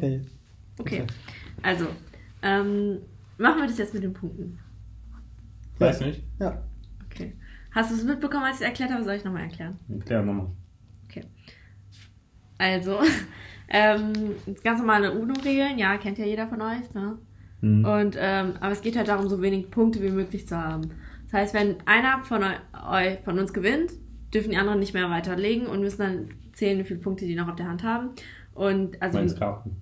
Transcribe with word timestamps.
Okay. 0.00 0.22
Okay. 0.78 1.06
Also, 1.62 1.86
ähm, 2.42 2.98
machen 3.38 3.60
wir 3.60 3.66
das 3.66 3.78
jetzt 3.78 3.94
mit 3.94 4.02
den 4.02 4.14
Punkten. 4.14 4.58
Weiß 5.78 6.00
nicht. 6.00 6.22
Ja. 6.38 6.62
Okay. 7.06 7.34
Hast 7.72 7.90
du 7.90 7.94
es 7.94 8.04
mitbekommen, 8.04 8.44
als 8.44 8.56
ich 8.56 8.62
es 8.62 8.68
erklärt 8.68 8.90
habe? 8.90 9.04
Soll 9.04 9.14
ich 9.14 9.24
nochmal 9.24 9.42
erklären? 9.42 9.78
Erklär 9.88 10.22
nochmal. 10.22 10.48
Also, 12.60 12.98
ähm, 13.70 14.12
ganz 14.62 14.80
normale 14.80 15.18
UNO-Regeln, 15.18 15.78
ja, 15.78 15.96
kennt 15.96 16.18
ja 16.18 16.26
jeder 16.26 16.46
von 16.46 16.60
euch, 16.60 16.92
ne? 16.92 17.16
Hm. 17.60 17.84
Und, 17.86 18.16
ähm, 18.18 18.54
aber 18.60 18.72
es 18.72 18.82
geht 18.82 18.96
halt 18.96 19.08
darum, 19.08 19.28
so 19.28 19.40
wenig 19.40 19.70
Punkte 19.70 20.02
wie 20.02 20.10
möglich 20.10 20.46
zu 20.46 20.56
haben. 20.56 20.90
Das 21.24 21.32
heißt, 21.32 21.54
wenn 21.54 21.76
einer 21.86 22.22
von, 22.24 22.42
eu 22.42 22.48
eu 22.74 23.16
von 23.24 23.38
uns 23.38 23.54
gewinnt, 23.54 23.92
dürfen 24.34 24.50
die 24.50 24.58
anderen 24.58 24.78
nicht 24.78 24.92
mehr 24.92 25.08
weiterlegen 25.08 25.66
und 25.66 25.80
müssen 25.80 26.02
dann 26.02 26.28
zählen, 26.52 26.78
wie 26.78 26.84
viele 26.84 27.00
Punkte 27.00 27.24
die 27.24 27.34
noch 27.34 27.48
auf 27.48 27.56
der 27.56 27.66
Hand 27.66 27.82
haben. 27.82 28.10
Und 28.54 29.00
also 29.00 29.16
Meinst 29.16 29.38
Karten? 29.38 29.76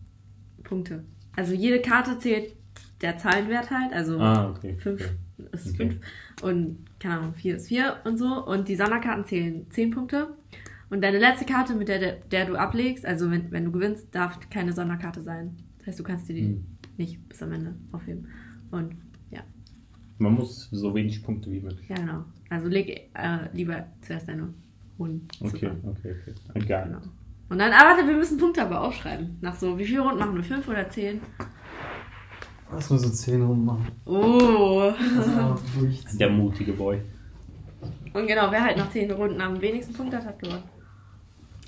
Punkte. 0.69 1.05
Also 1.37 1.53
jede 1.55 1.81
Karte 1.81 2.19
zählt 2.19 2.55
der 3.01 3.17
Zahlenwert 3.19 3.71
halt, 3.71 3.93
also 3.93 4.19
Ah, 4.19 4.51
okay. 4.51 4.77
fünf 4.79 5.01
okay. 5.03 5.49
ist 5.53 5.69
Okay. 5.69 5.77
fünf 5.77 5.97
und 6.43 6.79
keine 7.01 7.19
Ahnung, 7.19 7.35
vier 7.35 7.57
ist 7.57 7.69
vier 7.69 7.97
und 8.05 8.19
so. 8.19 8.45
Und 8.47 8.69
die 8.69 8.77
Sonderkarten 8.77 9.25
zählen 9.25 9.71
zehn 9.71 9.91
Punkte. 9.91 10.37
Und 10.91 11.03
deine 11.03 11.19
letzte 11.19 11.45
Karte, 11.45 11.75
mit 11.75 11.89
der, 11.89 12.13
der 12.17 12.47
du 12.47 12.57
ablegst, 12.57 13.05
also 13.05 13.31
wenn, 13.31 13.51
wenn 13.53 13.65
du 13.67 13.73
gewinnst, 13.73 14.09
darf 14.15 14.39
keine 14.51 14.73
Sonderkarte 14.73 15.21
sein. 15.21 15.57
Das 15.79 15.89
heißt, 15.89 15.99
du 16.01 16.03
kannst 16.03 16.29
dir 16.29 16.35
die 16.35 16.47
Hm. 16.47 16.65
nicht 16.97 17.29
bis 17.29 17.43
am 17.43 17.53
Ende 17.53 17.75
aufheben. 17.93 18.27
Und 18.71 18.97
Man 20.21 20.35
muss 20.35 20.69
so 20.73 20.93
wenig 20.97 21.23
Punkte 21.23 21.49
wie 21.53 21.61
möglich. 21.61 21.89
ja, 21.89 21.95
genau. 21.95 22.25
Also 22.51 22.67
leg 22.67 23.09
äh, 23.15 23.39
lieber 23.53 23.87
zuerst 24.01 24.27
deine 24.27 24.53
Runden. 24.99 25.29
Okay, 25.41 25.51
zusammen. 25.61 25.81
okay, 25.85 26.13
okay. 26.21 26.35
Egal. 26.55 26.87
Genau. 26.87 27.01
Und 27.51 27.59
dann, 27.59 27.73
aber 27.73 27.91
warte, 27.91 28.07
wir 28.07 28.15
müssen 28.17 28.39
Punkte 28.39 28.63
aber 28.63 28.83
aufschreiben. 28.83 29.39
Nach 29.41 29.57
so, 29.57 29.79
wie 29.79 29.87
viele 29.87 30.01
Runden 30.03 30.19
machen 30.19 30.35
wir? 30.37 30.43
Fünf 30.45 30.69
oder 30.69 30.89
zehn? 30.91 31.21
Lass 32.71 32.91
mal 32.91 32.99
so 32.99 33.09
10 33.09 33.43
Runden 33.43 33.65
machen. 33.65 33.87
Oh. 34.05 34.93
Also. 35.19 35.57
Der 36.19 36.29
mutige 36.29 36.73
Boy. 36.75 37.01
Und 38.13 38.27
genau, 38.27 38.51
wer 38.51 38.63
halt 38.63 38.77
nach 38.77 38.91
zehn 38.91 39.11
Runden 39.11 39.41
am 39.41 39.59
wenigsten 39.61 39.95
Punkte 39.95 40.19
hat, 40.19 40.27
hat 40.27 40.39
gewonnen. 40.39 40.63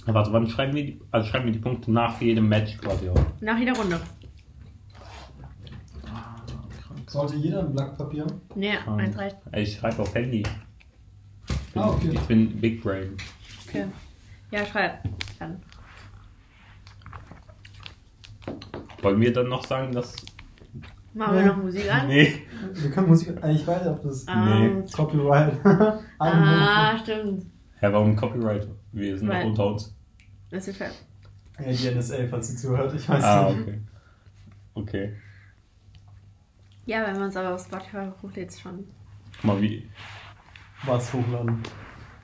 Ja, 0.07 0.13
Warte, 0.13 0.31
wann 0.33 0.47
schreiben 0.47 0.75
wir 0.75 0.85
die, 0.85 1.01
also 1.11 1.27
schreiben 1.29 1.47
wir 1.47 1.53
die 1.53 1.59
Punkte 1.59 1.91
nach 1.91 2.21
jedem 2.21 2.49
Match 2.49 2.77
quasi 2.79 3.09
auf? 3.09 3.19
Nach 3.41 3.59
jeder 3.59 3.75
Runde. 3.75 3.99
Sollte 7.07 7.37
jeder 7.37 7.61
ein 7.61 7.73
Blatt 7.73 7.97
Papier? 7.99 8.27
Nee, 8.55 8.77
eins 8.87 9.19
reicht. 9.19 9.37
Ich 9.57 9.77
schreibe 9.77 10.03
auf 10.03 10.15
Handy. 10.15 10.43
Ich 11.49 11.73
bin, 11.73 11.83
Ah, 11.83 11.89
okay. 11.91 12.11
ich 12.13 12.21
bin 12.21 12.61
Big 12.61 12.83
Brain. 12.83 13.17
Okay. 13.67 13.87
Ja, 14.53 14.65
schreib. 14.67 15.03
Dann. 15.39 15.61
Wollen 19.03 19.21
wir 19.21 19.33
dann 19.33 19.49
noch 19.49 19.65
sagen, 19.67 19.93
dass. 19.93 20.15
Machen 21.13 21.35
wir 21.35 21.41
Ja. 21.43 21.47
noch 21.49 21.57
Musik 21.57 21.93
an? 21.93 22.07
Nee. 22.09 22.43
Wir 22.73 22.91
können 22.91 23.09
Musik. 23.09 23.37
äh, 23.43 23.53
Ich 23.53 23.67
weiß 23.67 23.83
nicht, 23.83 23.91
ob 23.91 24.03
das 24.03 24.29
Ah, 24.29 24.45
Nee. 24.61 24.83
Copyright. 24.93 25.55
ah, 26.19 26.99
stimmt. 26.99 27.47
Hä, 27.81 27.89
warum 27.93 28.15
Copyright? 28.15 28.69
Wir 28.93 29.19
sind 29.19 29.29
Weil- 29.29 29.43
noch 29.43 29.51
unter 29.51 29.67
uns. 29.67 29.97
Das 30.51 30.69
ist 30.69 30.77
fair. 30.77 30.91
Ja, 31.59 31.73
die 31.73 31.89
NSA, 31.89 32.27
falls 32.29 32.49
sie 32.49 32.57
zuhört. 32.57 32.95
Ich 32.95 33.09
weiß 33.09 33.23
Ah, 33.25 33.51
nicht. 33.51 33.61
okay. 33.61 33.81
Okay. 34.75 35.13
Ja, 36.87 37.07
wenn 37.07 37.19
man 37.19 37.29
es 37.29 37.37
aber 37.37 37.55
auf 37.55 37.63
Spotify 37.65 38.09
hochlädt, 38.23 38.49
ist 38.51 38.61
schon. 38.61 38.85
Guck 39.37 39.45
mal, 39.45 39.61
wie, 39.61 39.89
Was 40.87 41.13
hochladen? 41.13 41.63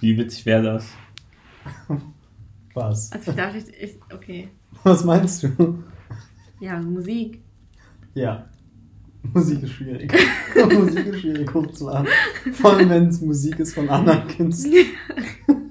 wie 0.00 0.16
witzig 0.16 0.46
wäre 0.46 0.62
das? 0.62 0.88
Was? 2.74 3.12
Also 3.12 3.30
ich 3.32 3.36
dachte, 3.36 3.58
ich, 3.58 3.68
ich. 3.82 3.98
Okay. 4.12 4.48
Was 4.84 5.04
meinst 5.04 5.42
du? 5.42 5.82
Ja, 6.60 6.80
Musik. 6.80 7.42
Ja. 8.14 8.48
Musik 9.34 9.62
ist 9.62 9.72
schwierig. 9.72 10.12
Musik 10.72 11.06
ist 11.06 11.20
schwierig 11.20 11.52
hochzuladen. 11.52 12.08
Vor 12.52 12.74
allem, 12.74 12.90
wenn 12.90 13.08
es 13.08 13.20
Musik 13.20 13.58
ist 13.58 13.74
von 13.74 13.88
anderen 13.88 14.26
Künstlern. 14.28 14.86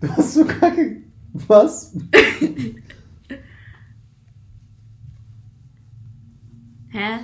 Du 0.00 0.08
hast 0.08 0.32
so 0.32 0.46
kacke. 0.46 1.02
Was? 1.46 1.94
Hä? 6.88 7.18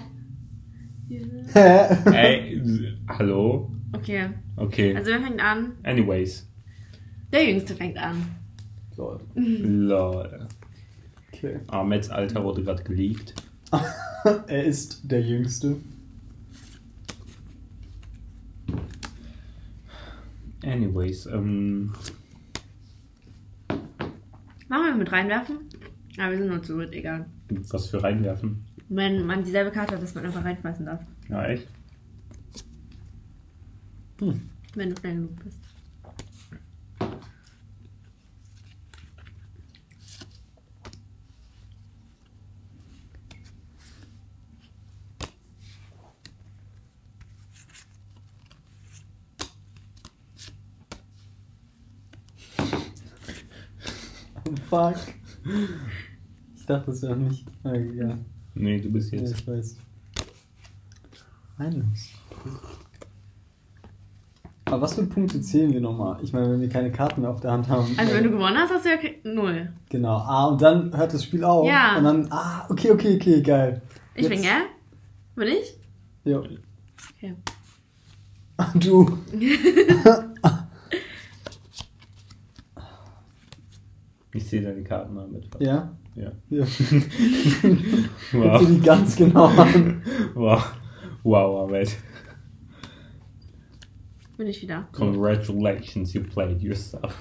Hä? 1.55 1.97
Ey, 2.13 2.61
hallo? 3.09 3.71
Okay. 3.95 4.29
Okay. 4.57 4.95
Also 4.95 5.11
wer 5.11 5.21
fängt 5.23 5.41
an? 5.41 5.73
Anyways. 5.85 6.47
Der 7.33 7.49
Jüngste 7.49 7.75
fängt 7.75 7.97
an. 7.97 8.27
Lol. 8.97 9.21
Lol. 9.35 10.49
Okay. 11.37 11.61
Ahmeds 11.69 12.09
Alter 12.11 12.43
wurde 12.45 12.63
gerade 12.63 12.83
geleakt. 12.83 13.35
Er 14.49 14.65
ist 14.65 15.01
der 15.05 15.23
Jüngste. 15.23 15.77
Anyways, 20.65 21.27
ähm. 21.27 21.93
Machen 24.69 24.87
wir 24.87 24.95
mit 24.97 25.13
reinwerfen? 25.13 25.59
Aber 26.19 26.33
wir 26.33 26.39
sind 26.39 26.49
nur 26.49 26.63
zu 26.63 26.77
dritt, 26.77 26.93
egal. 26.93 27.27
Was 27.71 27.87
für 27.87 28.03
reinwerfen? 28.03 28.65
Wenn 28.89 29.27
man 29.27 29.45
dieselbe 29.45 29.71
Karte 29.71 29.95
hat, 29.95 30.03
dass 30.03 30.15
man 30.17 30.25
einfach 30.25 30.45
reinschmeißen 30.45 30.87
darf. 30.87 31.03
Ja, 31.29 31.47
echt? 31.47 31.69
Hm. 34.19 34.41
Wenn 34.75 34.91
du 34.91 34.97
schnell 34.97 35.15
genug 35.15 35.45
bist. 35.45 35.66
Fuck. 54.77 54.97
Ich 56.55 56.67
dachte, 56.67 56.87
das 56.91 57.03
wäre 57.03 57.17
nicht. 57.17 57.47
Ja. 57.65 58.19
Nee, 58.55 58.81
du 58.81 58.91
bist 58.91 59.13
ja, 59.13 59.21
jetzt. 59.21 59.41
ich 59.41 59.47
weiß. 59.47 59.77
Eines. 61.59 62.11
Aber 64.67 64.83
was 64.83 64.95
für 64.95 65.05
Punkte 65.05 65.41
zählen 65.41 65.73
wir 65.73 65.81
nochmal? 65.81 66.19
Ich 66.23 66.33
meine, 66.33 66.51
wenn 66.51 66.61
wir 66.61 66.69
keine 66.69 66.91
Karten 66.91 67.21
mehr 67.23 67.31
auf 67.31 67.41
der 67.41 67.53
Hand 67.53 67.69
haben. 67.69 67.95
Also 67.97 68.13
wenn 68.15 68.25
du 68.25 68.31
gewonnen 68.31 68.57
hast, 68.59 68.71
hast 68.73 68.85
du 68.85 68.91
ja 68.91 68.99
null. 69.23 69.73
Genau. 69.89 70.17
Ah, 70.17 70.47
und 70.49 70.61
dann 70.61 70.95
hört 70.95 71.15
das 71.15 71.23
Spiel 71.25 71.45
auf. 71.45 71.67
Ja. 71.67 71.97
Und 71.99 72.05
dann. 72.05 72.27
Ah, 72.31 72.67
okay, 72.69 72.91
okay, 72.91 73.17
okay, 73.17 73.41
geil. 73.43 73.81
Ich 74.15 74.23
Jetzt- 74.23 74.31
bin 74.31 74.43
gell? 74.43 74.63
Bin 75.37 75.49
ich? 75.49 75.79
Ja. 76.25 76.39
Okay. 76.39 77.35
Du. 78.75 79.19
Ich 84.37 84.45
sehe 84.47 84.61
deine 84.61 84.83
Karten 84.85 85.17
damit. 85.17 85.49
Ja? 85.61 85.97
Ja. 86.15 86.31
Ja. 86.51 86.65
Guck 88.33 88.41
Wow. 88.43 88.61
dir 88.61 88.67
die 88.75 88.81
ganz 88.81 89.17
genau 89.17 89.47
an. 89.47 90.03
Wow. 90.35 90.63
Wow, 91.23 91.69
Ahmed. 91.69 91.97
Bin 94.37 94.47
ich 94.47 94.61
wieder. 94.61 94.87
Congratulations, 94.93 96.13
you 96.13 96.23
played 96.23 96.61
yourself. 96.61 97.15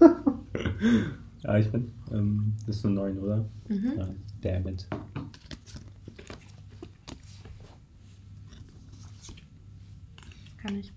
ja, 1.44 1.58
ich 1.58 1.70
bin. 1.70 1.92
Ähm, 2.10 2.54
das 2.66 2.76
ist 2.76 2.86
eine 2.86 2.94
9, 2.94 3.18
oder? 3.18 3.48
Mhm. 3.68 3.92
Ja, 3.98 4.08
damn 4.40 4.66
it. 4.68 4.86
Kann 10.56 10.76
ich. 10.78 10.92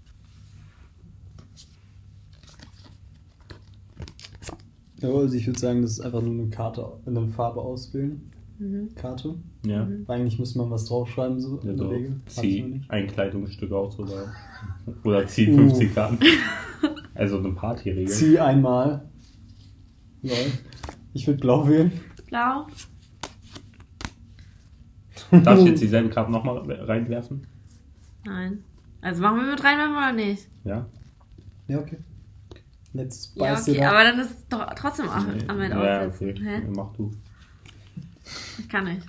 Ja, 5.02 5.10
also 5.10 5.36
ich 5.36 5.46
würde 5.46 5.60
sagen, 5.60 5.82
das 5.82 5.92
ist 5.92 6.02
einfach 6.02 6.22
nur 6.22 6.34
eine 6.34 6.50
Karte, 6.50 6.88
eine 7.06 7.28
Farbe 7.28 7.62
auswählen. 7.62 8.32
Mhm. 8.58 8.96
Karte. 8.96 9.36
Ja. 9.66 9.84
Mhm. 9.86 10.06
Eigentlich 10.08 10.40
müsste 10.40 10.58
man 10.60 10.72
was 10.72 10.86
draufschreiben, 10.86 11.40
so 11.40 11.60
ja 11.62 11.72
in 11.72 11.78
der. 11.78 11.90
Regel. 11.90 12.22
Zieh 12.28 12.82
ein 12.88 13.08
Kleidungsstück 13.08 13.72
aus 13.72 14.00
oder, 14.00 14.32
oder 15.04 15.28
zieh 15.28 15.52
Uh. 15.52 15.56
50 15.58 15.94
Karten. 15.94 16.20
Also 17.18 17.38
eine 17.40 17.54
Partyregel. 17.54 18.10
Zieh 18.10 18.38
einmal. 18.38 19.10
Lol. 20.22 20.36
Ich 21.14 21.26
würde 21.26 21.40
blau 21.40 21.66
wählen. 21.66 21.90
Blau. 22.28 22.68
Darf 25.32 25.60
ich 25.60 25.66
jetzt 25.66 25.82
dieselben 25.82 26.10
Karten 26.10 26.34
nochmal 26.34 26.58
reinwerfen? 26.60 27.48
Nein. 28.26 28.66
Also 29.00 29.22
machen 29.22 29.38
wir 29.38 29.52
mit 29.52 29.64
reinwerfen 29.64 29.96
oder 29.96 30.12
nicht? 30.12 30.50
Ja? 30.66 30.86
Ja, 31.70 31.80
okay. 31.80 31.98
Und 32.96 33.02
jetzt 33.02 33.36
beißt 33.36 33.68
ja, 33.68 33.74
okay, 33.74 33.84
aber 33.84 34.04
dann 34.06 34.20
ist 34.20 34.32
es 34.32 34.48
doch 34.48 34.74
trotzdem 34.74 35.10
auch 35.10 35.28
nee. 35.28 35.44
am 35.50 35.60
Ende 35.60 35.86
ja. 35.86 36.08
Okay. 36.08 36.64
Mach 36.74 36.94
du. 36.94 37.12
Ich 38.58 38.70
kann 38.70 38.86
nicht. 38.86 39.06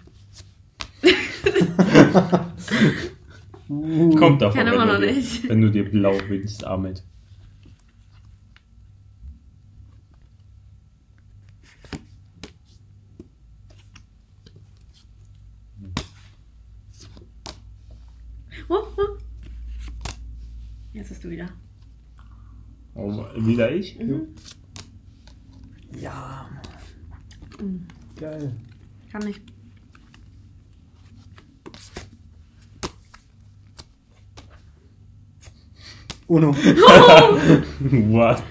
uh, 3.69 4.11
Kommt 4.19 4.43
davon, 4.43 4.59
kann 4.59 4.67
immer 4.75 4.87
noch 4.87 4.99
dir, 4.99 5.13
nicht. 5.13 5.49
wenn 5.49 5.61
du 5.61 5.71
dir 5.71 5.89
blau 5.89 6.19
willst, 6.27 6.67
Ahmed. 6.67 7.05
Jetzt 20.93 21.11
bist 21.11 21.23
du 21.23 21.31
wieder. 21.31 21.47
Oh, 22.97 23.25
wieder 23.37 23.71
ich? 23.71 23.99
Mhm. 23.99 24.29
Ja. 26.01 26.49
Mhm. 27.61 27.87
Geil. 28.17 28.53
Kann 29.13 29.25
nicht. 29.25 29.43
Uno. 36.27 36.53
What? 36.55 38.43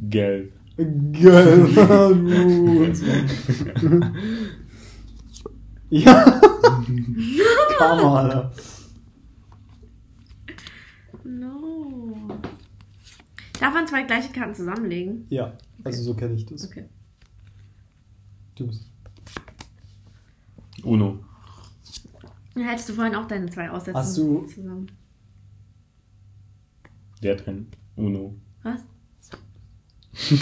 Gelb. 0.00 0.52
Geil. 0.76 1.66
ja. 5.90 6.40
Karma, 7.78 8.20
Alter. 8.20 8.52
No. 11.22 12.38
Darf 13.60 13.74
man 13.74 13.86
zwei 13.86 14.02
gleiche 14.02 14.32
Karten 14.32 14.54
zusammenlegen? 14.54 15.26
Ja, 15.28 15.56
also 15.84 16.02
so 16.02 16.14
kenne 16.14 16.34
ich 16.34 16.44
das. 16.46 16.66
Okay. 16.68 16.86
Du 18.56 18.66
bist. 18.66 18.90
Uno. 20.82 21.20
Ja, 22.56 22.62
hättest 22.64 22.88
du 22.88 22.94
vorhin 22.94 23.14
auch 23.14 23.26
deine 23.26 23.48
zwei 23.50 23.70
aussetzen 23.70 23.96
Hast 23.98 24.16
du- 24.18 24.46
zusammen. 24.46 24.86
Der 27.22 27.36
drin. 27.36 27.68
Uno. 27.96 28.34
Was? 28.62 28.80
I 30.30 30.36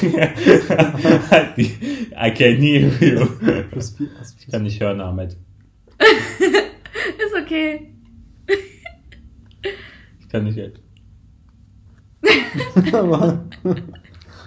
can 2.34 2.56
hear 2.60 2.90
you. 3.00 3.26
Plus 3.70 3.90
vier. 3.90 4.08
Ich 4.38 4.46
kann 4.48 4.62
nicht 4.64 4.80
hören, 4.80 5.00
Ahmed. 5.00 5.36
Ist 5.98 7.34
okay. 7.40 7.91
Ich 10.32 10.34
kann 10.34 10.44
nicht 10.44 10.56
jetzt. 10.56 10.80
Aber 12.94 13.44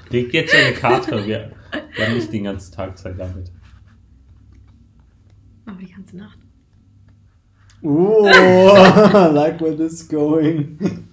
Leg 0.09 0.33
jetzt 0.33 0.55
eine 0.55 0.73
Karte. 0.73 1.11
Wir, 1.27 1.51
wir 1.95 2.07
haben 2.07 2.15
nicht 2.15 2.33
den 2.33 2.45
ganzen 2.45 2.73
Tag 2.73 2.97
Zeit 2.97 3.19
damit. 3.19 3.51
Aber 5.67 5.77
die 5.77 5.91
ganze 5.91 6.17
Nacht. 6.17 6.39
oh, 7.83 8.25
I 8.25 8.31
like 9.31 9.61
where 9.61 9.77
this 9.77 10.01
is 10.01 10.09
going. 10.09 11.07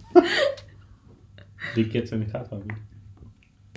Leg 1.74 1.92
jetzt 1.92 2.14
eine 2.14 2.26
Karte 2.26 2.56
an. 2.56 2.62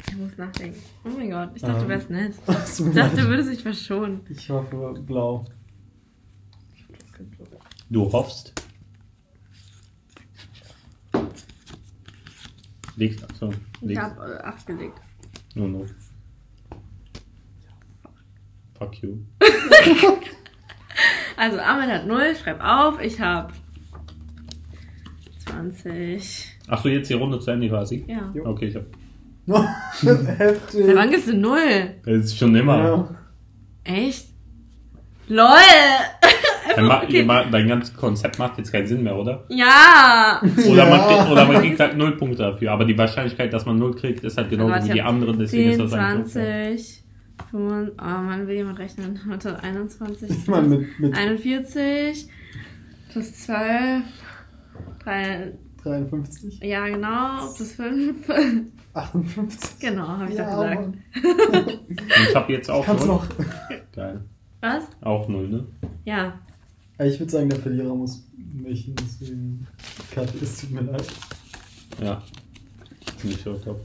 Ich 0.07 0.15
muss 0.15 0.37
nachdenken. 0.37 0.79
Oh 1.03 1.09
mein 1.09 1.29
Gott, 1.29 1.49
ich 1.55 1.61
dachte, 1.61 1.75
Ähm. 1.75 1.81
du 1.83 1.89
wärst 1.89 2.09
nett. 2.09 2.35
Ich 2.47 2.95
dachte, 2.95 3.17
du 3.17 3.27
würdest 3.27 3.51
dich 3.51 3.63
verschonen. 3.63 4.21
Ich 4.29 4.49
hoffe 4.49 4.93
blau. 5.05 5.43
Du 7.89 8.09
hoffst. 8.13 8.53
Legst, 12.97 13.23
achso, 13.23 13.49
Ich 13.81 13.87
legst. 13.89 14.01
habe 14.03 14.33
äh, 14.39 14.43
acht 14.43 14.65
gelegt. 14.67 14.99
Uno. 15.55 15.85
Fuck 18.77 19.01
you. 19.01 19.17
Also, 21.37 21.59
Ahmed 21.59 21.89
hat 21.89 22.07
0, 22.07 22.33
schreib 22.41 22.63
auf. 22.63 23.01
Ich 23.01 23.19
habe 23.19 23.51
20. 25.49 26.57
Achso, 26.69 26.87
jetzt 26.87 27.09
die 27.09 27.13
Runde 27.13 27.39
zu 27.41 27.51
Ende 27.51 27.67
quasi? 27.67 28.05
Ja. 28.07 28.31
Jo. 28.33 28.45
Okay, 28.45 28.67
ich 28.67 28.75
hab. 28.77 28.85
Heftig. 30.39 30.85
Seit 30.85 30.95
wann 30.95 31.09
gehst 31.11 31.27
du 31.27 31.35
0? 31.35 31.57
Das 32.05 32.15
ist 32.25 32.37
schon 32.37 32.55
immer. 32.55 32.77
Ja. 32.77 33.15
Echt? 33.83 34.29
LOL! 35.27 35.45
Okay. 36.77 37.27
dein 37.51 37.67
ganzes 37.67 37.95
Konzept 37.95 38.39
macht 38.39 38.57
jetzt 38.57 38.71
keinen 38.71 38.87
Sinn 38.87 39.03
mehr, 39.03 39.15
oder? 39.15 39.43
Ja! 39.49 40.41
Oder, 40.41 40.85
man, 40.89 40.99
Ja. 40.99 41.07
kriegt, 41.07 41.31
oder 41.31 41.45
man 41.45 41.61
kriegt 41.61 41.79
halt 41.79 41.97
null 41.97 42.17
Punkte 42.17 42.43
dafür. 42.43 42.71
Aber 42.71 42.85
die 42.85 42.97
Wahrscheinlichkeit, 42.97 43.51
dass 43.53 43.65
man 43.65 43.77
null 43.77 43.95
kriegt, 43.95 44.23
ist 44.23 44.37
halt 44.37 44.49
genauso 44.49 44.73
wie 44.75 44.87
ich 44.87 44.93
die 44.93 45.01
anderen. 45.01 45.39
Deswegen 45.39 45.71
10, 45.71 45.81
ist 45.81 45.93
das 45.93 45.93
eigentlich 45.99 46.25
unfair. 46.25 46.65
20, 46.77 47.03
25, 47.51 47.95
oh 47.99 48.21
man 48.21 48.47
will 48.47 48.55
jemand 48.55 48.79
rechnen. 48.79 49.19
Warte, 49.27 49.61
21, 49.61 50.29
Ich 50.29 50.47
meine, 50.47 50.67
mit, 50.67 50.99
mit 50.99 51.17
41, 51.17 52.27
plus 53.11 53.33
12, 53.33 54.03
3, 55.03 55.53
53, 55.83 56.59
ja 56.63 56.87
genau, 56.87 57.47
plus 57.55 57.73
5. 57.73 58.29
58. 58.93 59.79
genau, 59.79 60.07
habe 60.07 60.31
ich 60.31 60.37
ja, 60.37 60.49
doch 60.49 60.63
gesagt. 60.63 60.85
Und 60.85 62.29
ich 62.29 62.35
hab 62.35 62.49
jetzt 62.49 62.71
auch 62.71 62.85
Kannst 62.85 63.05
null. 63.05 63.15
noch. 63.15 63.27
Geil. 63.93 64.21
Was? 64.61 64.83
Auch 65.01 65.27
null, 65.27 65.49
ne? 65.49 65.65
Ja. 66.05 66.39
Ja, 66.97 67.05
Ich 67.05 67.19
würde 67.19 67.31
sagen, 67.31 67.49
der 67.49 67.59
Verlierer 67.59 67.93
muss 67.93 68.23
mich, 68.53 68.91
deswegen. 68.95 69.67
Kathi, 70.11 70.37
es 70.41 70.61
tut 70.61 70.71
mir 70.71 70.81
leid. 70.81 71.05
Ja. 72.01 72.21
Finde 73.17 73.35
ich 73.35 73.41
schon 73.41 73.61
top. 73.61 73.81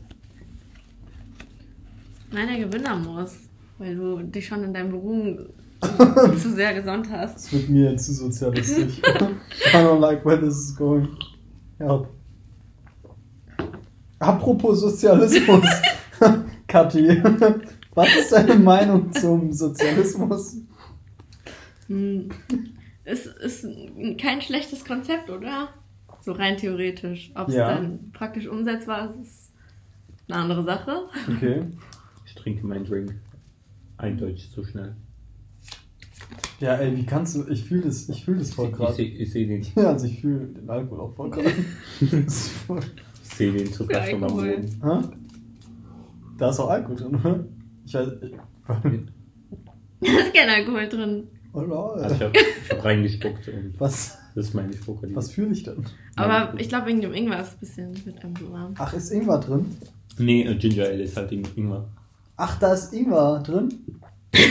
Nein, 2.32 2.48
der 2.48 2.66
Gewinner 2.68 2.96
muss, 2.96 3.34
weil 3.78 3.96
du 3.96 4.22
dich 4.22 4.46
schon 4.46 4.62
in 4.62 4.72
deinem 4.72 4.90
Beruf 4.90 5.38
zu 6.40 6.52
sehr 6.52 6.74
gesonnt 6.74 7.10
hast. 7.10 7.34
Das 7.36 7.52
wird 7.52 7.68
mir 7.68 7.96
zu 7.96 8.12
sozialistisch. 8.14 8.98
I 9.02 9.76
don't 9.76 9.98
like 9.98 10.24
where 10.24 10.38
this 10.40 10.54
is 10.54 10.76
going. 10.76 11.08
Help. 11.78 12.08
Apropos 14.20 14.80
Sozialismus. 14.80 15.64
Kathi, 16.68 17.20
was 17.94 18.14
ist 18.16 18.30
deine 18.32 18.54
Meinung 18.56 19.10
zum 19.12 19.50
Sozialismus? 19.52 20.58
Hm. 21.88 22.28
Es 23.10 23.26
ist 23.26 23.66
kein 24.18 24.40
schlechtes 24.40 24.84
Konzept, 24.84 25.30
oder? 25.30 25.68
So 26.20 26.32
rein 26.32 26.56
theoretisch. 26.56 27.32
Ob 27.34 27.48
es 27.48 27.54
Ja. 27.54 27.74
dann 27.74 28.10
praktisch 28.12 28.46
umsetzbar 28.46 29.10
ist, 29.10 29.18
ist 29.20 29.52
eine 30.28 30.38
andere 30.42 30.62
Sache. 30.64 31.08
Okay. 31.36 31.62
Ich 32.26 32.36
trinke 32.36 32.64
meinen 32.64 32.84
Drink 32.84 33.14
eindeutig 33.96 34.50
zu 34.52 34.64
schnell. 34.64 34.94
Ja, 36.60 36.76
ey, 36.76 36.96
wie 36.96 37.04
kannst 37.04 37.34
du. 37.34 37.46
Ich 37.48 37.64
fühle 37.64 37.82
das, 37.82 38.08
ich 38.08 38.24
fühl 38.24 38.38
das 38.38 38.54
voll 38.54 38.68
Ich, 38.68 38.72
gerade. 38.74 38.94
seh- 38.94 39.02
ich 39.02 39.32
sehe 39.32 39.46
den, 39.48 39.66
Ja, 39.74 39.88
also 39.88 40.06
ich 40.06 40.20
fühle 40.20 40.46
den 40.46 40.70
Alkohol 40.70 41.00
auch 41.00 41.14
voll 41.16 41.30
gerade. 41.32 41.50
Voll- 42.30 42.80
ich 43.22 43.28
seh 43.36 43.50
den 43.50 43.72
Zucker 43.72 44.06
schon 44.06 44.22
am. 44.24 44.30
Boden. 44.30 44.80
Hä? 44.82 45.08
Da 46.38 46.50
ist 46.50 46.60
auch 46.60 46.70
Alkohol 46.70 46.96
drin, 46.96 47.14
oder? 47.16 47.44
Ich 47.84 47.94
weiß. 47.94 48.08
Ich, 48.22 48.32
Da 50.00 50.18
ist 50.20 50.34
kein 50.34 50.48
Alkohol 50.48 50.88
drin. 50.88 51.28
Oh 51.52 51.60
lol. 51.60 52.00
Also 52.00 52.14
ich 52.14 52.22
habe 52.22 52.32
ich 52.64 52.70
hab 52.70 52.84
reingespuckt 52.84 53.48
und 53.48 53.74
Was, 53.78 54.18
das 54.34 54.46
ist 54.46 54.54
meine 54.54 54.72
Spucke. 54.72 55.08
was 55.14 55.32
fühle 55.32 55.52
ich 55.52 55.62
denn? 55.64 55.84
Aber 56.16 56.54
ich 56.58 56.68
glaube, 56.68 56.86
wegen 56.86 57.00
dem 57.00 57.14
Ingwer 57.14 57.40
ist 57.40 57.48
es 57.48 57.54
ein 57.54 57.58
bisschen 57.92 58.02
mit 58.04 58.24
einem 58.24 58.36
so 58.36 58.52
warm. 58.52 58.74
Ach, 58.78 58.92
ist 58.92 59.10
Ingwer 59.10 59.38
drin? 59.38 59.66
Nee, 60.18 60.44
äh, 60.44 60.54
Ginger 60.54 60.84
Ale 60.84 61.02
ist 61.02 61.16
halt 61.16 61.32
Ingwer. 61.32 61.88
Ach, 62.36 62.58
da 62.58 62.74
ist 62.74 62.92
Ingwer 62.92 63.42
drin? 63.44 63.68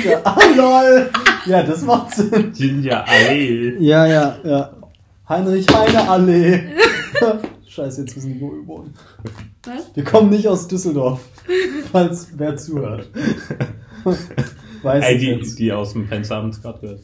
Ja, 0.03 0.21
ah, 0.23 0.37
lol. 0.55 1.09
Ja, 1.45 1.63
das 1.63 1.83
macht 1.83 2.13
Sinn. 2.15 2.51
Ginger 2.53 3.07
Ale. 3.07 3.79
Ja, 3.79 4.05
ja, 4.05 4.37
ja. 4.43 4.73
Heinrich 5.27 5.67
Heine 5.73 6.09
Allee. 6.09 6.61
Scheiße, 7.67 8.01
jetzt 8.01 8.15
müssen 8.15 8.39
wir 8.39 8.41
wo 8.41 8.53
üben. 8.55 8.93
Was? 9.63 9.95
Wir 9.95 10.03
kommen 10.03 10.31
nicht 10.31 10.47
aus 10.47 10.67
Düsseldorf, 10.67 11.21
falls 11.91 12.29
wer 12.35 12.57
zuhört. 12.57 13.09
Weiß 14.83 15.03
Ey, 15.05 15.15
ich 15.15 15.21
die, 15.21 15.27
jetzt. 15.27 15.59
die 15.59 15.71
aus 15.71 15.93
dem 15.93 16.07
Fenster 16.07 16.35
haben 16.37 16.49
es 16.49 16.61
gerade 16.61 16.79
gehört. 16.79 17.01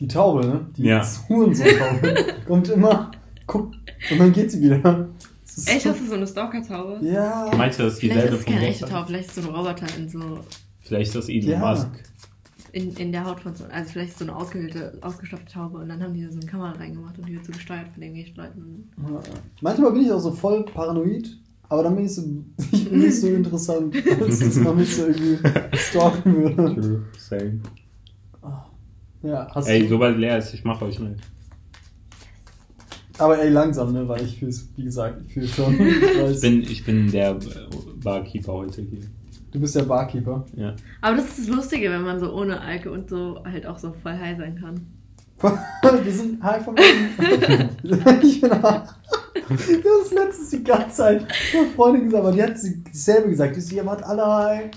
Die 0.00 0.08
Taube, 0.08 0.46
ne? 0.46 0.66
Die 0.76 0.84
Ja. 0.84 1.06
Hurensohn-Taube. 1.28 2.14
Kommt 2.46 2.68
immer, 2.68 3.10
guckt 3.46 3.76
und 4.10 4.18
dann 4.18 4.32
geht 4.32 4.50
sie 4.50 4.60
wieder. 4.60 5.08
Das 5.44 5.58
ist 5.58 5.68
Echt, 5.70 5.82
so- 5.82 5.90
hast 5.90 6.00
du 6.00 6.06
so 6.06 6.14
eine 6.14 6.26
Stalker-Taube? 6.26 7.00
Ja. 7.06 7.50
Meinst 7.56 7.78
du, 7.78 7.84
das 7.84 7.94
ist 7.94 8.00
Vielleicht 8.00 8.16
dieselbe 8.16 8.34
ist 8.36 8.40
es 8.40 8.46
keine 8.46 8.66
echte? 8.66 8.86
Taube, 8.86 9.06
vielleicht 9.08 9.28
ist 9.28 9.38
es 9.38 9.44
so 9.44 9.50
ein 9.50 9.54
Roboter 9.54 9.86
in 9.96 10.08
so 10.08 10.40
Vielleicht 10.80 11.08
ist 11.08 11.16
das 11.16 11.28
Elon 11.28 11.48
Ja. 11.50 11.58
Musk. 11.58 11.88
in, 12.72 12.94
in 12.96 13.12
der 13.12 13.24
Haut 13.24 13.40
von 13.40 13.54
so, 13.54 13.64
also 13.66 13.88
vielleicht 13.92 14.10
ist 14.10 14.18
so 14.18 14.24
eine 14.24 14.34
ausgehöhlte, 14.34 14.98
ausgestopfte 15.00 15.52
Taube 15.52 15.78
und 15.78 15.88
dann 15.88 16.02
haben 16.02 16.12
die 16.12 16.24
da 16.24 16.30
so 16.32 16.38
eine 16.40 16.46
Kamera 16.50 16.72
reingemacht 16.72 17.16
und 17.18 17.28
die 17.28 17.34
wird 17.34 17.44
so 17.46 17.52
gesteuert 17.52 17.86
von 17.92 18.00
den 18.00 18.14
Leuten. 18.34 18.90
Ja. 19.00 19.20
Manchmal 19.60 19.92
bin 19.92 20.02
ich 20.02 20.10
auch 20.12 20.18
so 20.18 20.32
voll 20.32 20.64
paranoid, 20.64 21.38
aber 21.74 21.84
dann 21.84 21.96
bin 21.96 22.06
ich 22.06 22.14
so, 22.14 22.22
ich 22.72 22.88
bin 22.88 22.98
nicht 23.00 23.20
so 23.20 23.28
interessant, 23.28 23.94
als 24.20 24.38
dass 24.38 24.56
man 24.56 24.76
mich 24.76 24.94
so 24.96 25.06
irgendwie 25.06 25.38
stalken 25.76 26.34
würde. 26.36 26.74
True. 26.74 27.02
Same. 27.18 27.60
Ja, 29.22 29.48
hast 29.54 29.68
Ey, 29.68 29.82
du. 29.82 29.88
sobald 29.88 30.18
leer 30.18 30.38
ist, 30.38 30.52
ich 30.54 30.64
mache 30.64 30.84
euch 30.84 30.98
mit. 30.98 31.18
Aber 33.16 33.38
ey, 33.38 33.48
langsam, 33.48 33.92
ne? 33.92 34.06
Weil 34.08 34.22
ich 34.24 34.38
fühl's, 34.38 34.68
wie 34.76 34.84
gesagt, 34.84 35.22
ich 35.26 35.32
fühle 35.34 35.48
schon. 35.48 35.72
Ich 35.74 36.02
weiß, 36.20 36.34
Ich 36.36 36.40
bin, 36.42 36.62
ich 36.62 36.84
bin 36.84 37.10
der 37.10 37.30
äh, 37.30 37.36
Barkeeper 38.02 38.52
heute 38.52 38.82
hier. 38.82 39.00
du 39.52 39.60
bist 39.60 39.76
der 39.76 39.84
Barkeeper. 39.84 40.44
Ja. 40.56 40.74
Aber 41.00 41.16
das 41.16 41.26
ist 41.30 41.38
das 41.40 41.48
Lustige, 41.48 41.90
wenn 41.90 42.02
man 42.02 42.18
so 42.20 42.34
ohne 42.34 42.60
Alke 42.60 42.90
und 42.90 43.08
so 43.08 43.42
halt 43.44 43.66
auch 43.66 43.78
so 43.78 43.92
voll 44.02 44.18
high 44.18 44.36
sein 44.36 44.56
kann. 44.60 44.86
Wir 46.04 46.12
sind 46.12 46.42
high 46.42 46.64
von 46.64 46.74
Ich 48.22 48.40
bin 48.40 48.62
high. 48.62 48.88
Das 49.48 50.06
ist 50.06 50.14
letztens 50.14 50.50
die 50.50 50.64
ganze 50.64 50.96
Zeit 50.96 51.26
meine 51.52 51.68
Freundin 51.68 52.04
gesagt, 52.04 52.24
aber 52.24 52.32
die 52.32 52.42
hat 52.42 52.58
sie 52.58 52.82
dasselbe 52.84 53.30
gesagt. 53.30 53.56
Die 53.56 53.76
ihr 53.76 53.86
wart 53.86 54.02
alle 54.02 54.26
high. 54.26 54.70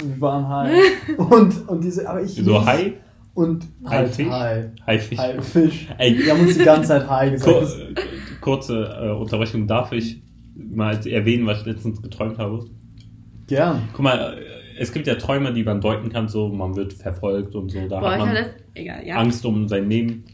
Und 0.00 0.14
wir 0.14 0.20
waren 0.20 0.48
high. 0.48 0.72
Und, 1.18 1.68
und 1.68 1.84
diese, 1.84 2.08
aber 2.08 2.22
ich. 2.22 2.34
So 2.34 2.64
high? 2.64 2.94
und 3.34 3.66
halt 3.84 4.08
Haifisch? 4.08 4.28
Hai. 4.28 4.70
Haifisch. 4.86 5.18
Haifisch. 5.18 5.88
Ey, 5.98 6.18
Wir 6.18 6.32
haben 6.32 6.40
uns 6.40 6.58
die 6.58 6.64
ganze 6.64 6.88
Zeit 6.88 7.08
Hai 7.08 7.36
Kur 7.38 7.60
gesagt. 7.60 8.06
kurze 8.40 8.84
äh, 8.84 9.10
Unterbrechung. 9.10 9.66
Darf 9.66 9.92
ich 9.92 10.22
mal 10.54 10.94
erwähnen, 11.06 11.46
was 11.46 11.60
ich 11.60 11.66
letztens 11.66 12.02
geträumt 12.02 12.38
habe? 12.38 12.66
Gern. 13.46 13.88
Guck 13.92 14.02
mal, 14.02 14.34
äh, 14.38 14.78
es 14.78 14.92
gibt 14.92 15.06
ja 15.06 15.14
Träume, 15.14 15.52
die 15.52 15.64
man 15.64 15.80
deuten 15.80 16.10
kann, 16.10 16.28
so 16.28 16.48
man 16.48 16.76
wird 16.76 16.92
verfolgt 16.92 17.54
und 17.54 17.70
so. 17.70 17.86
Da 17.88 18.00
Boah, 18.00 18.12
hat 18.12 18.18
man 18.18 18.28
hatte. 18.30 18.54
Egal, 18.74 19.06
ja. 19.06 19.16
Angst 19.16 19.44
um 19.44 19.68
sein 19.68 19.88
Leben. 19.88 20.24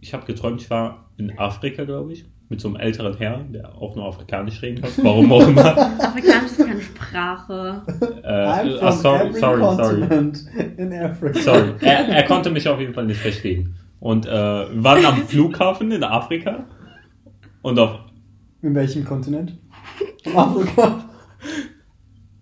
Ich 0.00 0.14
habe 0.14 0.24
geträumt, 0.26 0.62
ich 0.62 0.70
war 0.70 1.10
in 1.18 1.38
Afrika, 1.38 1.84
glaube 1.84 2.12
ich, 2.12 2.24
mit 2.50 2.60
so 2.60 2.66
einem 2.68 2.76
älteren 2.78 3.16
Herr, 3.16 3.44
der 3.48 3.74
auch 3.80 3.94
nur 3.94 4.04
Afrikanisch 4.06 4.60
reden 4.60 4.82
kann. 4.82 4.90
Warum 5.04 5.32
auch 5.32 5.46
immer. 5.46 5.64
Afrikanisch 6.00 6.50
ist 6.50 6.58
keine 6.58 6.80
Sprache. 6.80 7.82
Äh, 8.24 8.26
I'm 8.26 8.78
ah, 8.80 8.90
from 8.90 9.00
sorry, 9.00 9.28
every 9.28 9.40
sorry, 9.40 9.60
sorry. 9.62 10.00
continent 10.00 10.44
in 10.76 10.92
Africa. 10.92 11.40
Sorry. 11.40 11.72
Er, 11.80 12.08
er 12.08 12.22
konnte 12.24 12.50
mich 12.50 12.68
auf 12.68 12.80
jeden 12.80 12.92
Fall 12.92 13.06
nicht 13.06 13.20
verstehen. 13.20 13.76
Und 14.00 14.26
äh, 14.26 14.30
wir 14.30 14.82
waren 14.84 15.04
am 15.06 15.16
Flughafen 15.28 15.92
in 15.92 16.02
Afrika. 16.02 16.64
Und 17.62 17.78
auf, 17.78 18.00
In 18.62 18.74
welchem 18.74 19.04
Kontinent? 19.04 19.56
In 20.24 20.36
Afrika. 20.36 21.04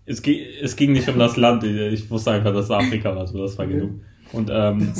es, 0.07 0.23
ging, 0.23 0.41
es 0.63 0.75
ging 0.75 0.93
nicht 0.93 1.09
um 1.11 1.19
das 1.19 1.37
Land. 1.37 1.65
Ich 1.65 2.11
wusste 2.11 2.31
einfach, 2.31 2.55
dass 2.55 2.65
es 2.65 2.71
Afrika 2.71 3.15
war. 3.15 3.27
So, 3.27 3.43
das 3.43 3.59
war 3.59 3.67
Okay. 3.67 3.75
genug. 3.75 3.91
Und, 4.33 4.49
ähm, 4.51 4.91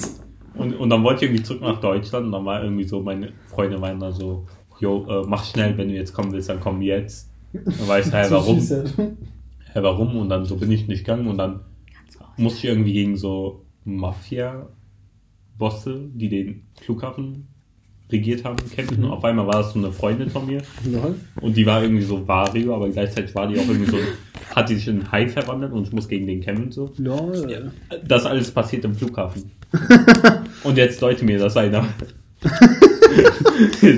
und, 0.55 0.75
und 0.75 0.91
dann 0.91 1.03
wollte 1.03 1.25
ich 1.25 1.31
irgendwie 1.31 1.45
zurück 1.45 1.63
nach 1.63 1.81
Deutschland. 1.81 2.27
Und 2.27 2.33
dann 2.33 2.45
war 2.45 2.63
irgendwie 2.63 2.85
so, 2.85 3.01
meine 3.01 3.33
Freunde 3.47 3.81
waren 3.81 3.99
dann 4.01 4.13
so, 4.13 4.47
jo, 4.81 5.07
äh, 5.09 5.27
mach 5.27 5.45
schnell, 5.45 5.77
wenn 5.77 5.89
du 5.89 5.95
jetzt 5.95 6.13
kommen 6.13 6.33
willst, 6.33 6.49
dann 6.49 6.61
komm 6.61 6.83
jetzt. 6.83 7.31
Dann 7.53 7.89
war 7.89 7.99
ich, 7.99 8.07
So 8.07 8.13
warum? 8.31 8.59
Hä, 8.61 9.81
warum? 9.83 10.17
Und 10.17 10.29
dann 10.29 10.45
so 10.45 10.57
bin 10.57 10.71
ich 10.71 10.87
nicht 10.89 11.05
gegangen. 11.05 11.27
Und 11.27 11.39
dann 11.39 11.61
musste 12.37 12.59
ich 12.59 12.65
irgendwie 12.67 12.93
gegen 12.93 13.17
so 13.17 13.65
Mafia-Bosse, 13.85 14.69
die 16.15 16.29
den 16.29 16.67
Flughafen 16.81 17.49
regiert 18.11 18.45
haben, 18.45 18.57
kämpfen. 18.71 19.05
Und 19.05 19.11
auf 19.11 19.25
einmal 19.25 19.47
war 19.47 19.55
das 19.55 19.73
so 19.73 19.79
eine 19.79 19.93
Freundin 19.93 20.31
von 20.31 20.47
mir. 20.47 20.63
Lol. 20.85 21.17
Und 21.41 21.57
die 21.57 21.67
war 21.67 21.83
irgendwie 21.83 22.05
so 22.05 22.27
Vario, 22.27 22.75
aber 22.75 22.89
gleichzeitig 22.89 23.35
war 23.35 23.47
die 23.47 23.59
auch 23.59 23.69
irgendwie 23.69 23.91
so, 23.91 23.99
hat 24.55 24.69
die 24.71 24.77
sich 24.77 24.89
in 24.89 25.01
einen 25.01 25.13
Hai 25.13 25.29
verwandelt 25.29 25.73
und 25.73 25.87
ich 25.87 25.93
muss 25.93 26.09
gegen 26.09 26.27
den 26.27 26.41
kämpfen 26.41 26.73
so. 26.73 26.91
Lol. 26.97 27.73
Das 28.07 28.25
alles 28.25 28.51
passiert 28.51 28.85
im 28.85 28.95
Flughafen. 28.95 29.51
und 30.65 30.79
jetzt 30.79 31.03
deute 31.03 31.25
mir 31.25 31.39
das 31.39 31.57
einer. 31.57 31.87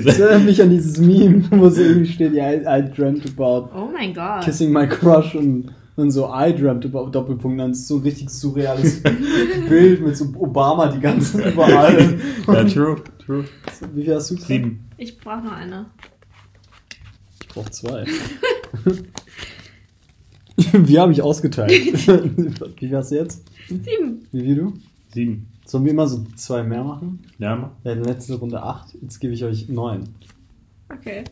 Das 0.04 0.18
erinnert 0.18 0.44
mich 0.46 0.62
an 0.62 0.70
dieses 0.70 0.98
Meme, 0.98 1.44
wo 1.50 1.68
so 1.68 1.80
irgendwie 1.82 2.10
steht, 2.10 2.32
ja, 2.34 2.50
I, 2.52 2.62
I 2.66 2.82
dreamt 2.94 3.24
about 3.26 3.68
Oh 3.76 3.88
mein 3.92 4.12
Gott. 4.14 4.42
kissing 4.44 4.72
my 4.72 4.86
crush 4.86 5.34
und 5.34 5.72
dann 5.96 6.10
so 6.10 6.30
I 6.32 6.52
dreamt 6.54 6.84
about 6.86 7.10
Doppelpunkt, 7.10 7.60
dann 7.60 7.72
ist 7.72 7.86
so 7.88 7.96
ein 7.96 8.02
richtig 8.02 8.30
surreales 8.30 9.02
Bild 9.68 10.00
mit 10.04 10.16
so 10.16 10.26
Obama 10.38 10.86
die 10.88 11.00
ganze 11.00 11.42
überall. 11.50 12.18
ja, 12.46 12.64
true, 12.64 12.96
true. 13.24 13.44
Wie 13.94 14.04
viel 14.04 14.14
hast 14.14 14.30
du? 14.30 14.34
gesagt? 14.34 14.48
Sieben. 14.48 14.80
Ich 14.96 15.18
brauche 15.18 15.44
noch 15.44 15.52
eine. 15.52 15.86
Ich 17.42 17.48
brauch 17.48 17.68
zwei. 17.70 18.04
Wie 20.72 20.98
habe 20.98 21.12
ich 21.12 21.22
ausgeteilt? 21.22 21.70
Wie 21.70 21.96
viel 21.96 22.96
hast 22.96 23.10
du 23.10 23.14
jetzt? 23.16 23.42
Sieben. 23.68 24.26
Wie 24.32 24.40
viel 24.42 24.54
du? 24.56 24.72
Sieben. 25.12 25.46
Sollen 25.70 25.84
wir 25.84 25.92
immer 25.92 26.08
so 26.08 26.24
zwei 26.34 26.64
mehr 26.64 26.82
machen? 26.82 27.24
Ja, 27.38 27.54
Mann. 27.54 27.70
Ja, 27.84 27.92
in 27.92 28.02
der 28.02 28.12
letzten 28.12 28.34
Runde 28.34 28.60
acht. 28.60 28.92
Jetzt 29.00 29.20
gebe 29.20 29.34
ich 29.34 29.44
euch 29.44 29.68
neun. 29.68 30.08
Okay. 30.88 31.22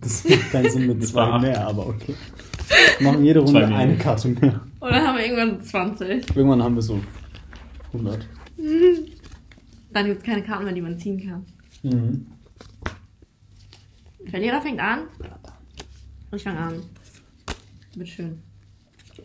Das 0.00 0.28
macht 0.28 0.52
keinen 0.52 0.70
Sinn 0.70 0.86
mit 0.86 1.04
zwei 1.04 1.40
mehr, 1.40 1.66
aber 1.66 1.88
okay. 1.88 2.14
Wir 2.98 3.10
machen 3.10 3.24
jede 3.24 3.40
Runde 3.40 3.66
eine 3.66 3.98
Karte 3.98 4.28
mehr. 4.28 4.60
Oder 4.80 5.04
haben 5.04 5.18
wir 5.18 5.24
irgendwann 5.24 5.60
20? 5.60 6.36
Irgendwann 6.36 6.62
haben 6.62 6.76
wir 6.76 6.82
so 6.82 7.00
100. 7.94 8.28
Dann 9.92 10.06
gibt 10.06 10.18
es 10.18 10.22
keine 10.24 10.44
Karten 10.44 10.66
mehr, 10.66 10.72
die 10.72 10.82
man 10.82 10.98
ziehen 10.98 11.20
kann. 11.28 11.44
Mhm. 11.82 12.26
Verlierer 14.30 14.62
fängt 14.62 14.78
an. 14.78 15.00
Ich 16.32 16.44
fange 16.44 16.60
an. 16.60 16.74
Wird 17.96 18.08
schön. 18.08 18.38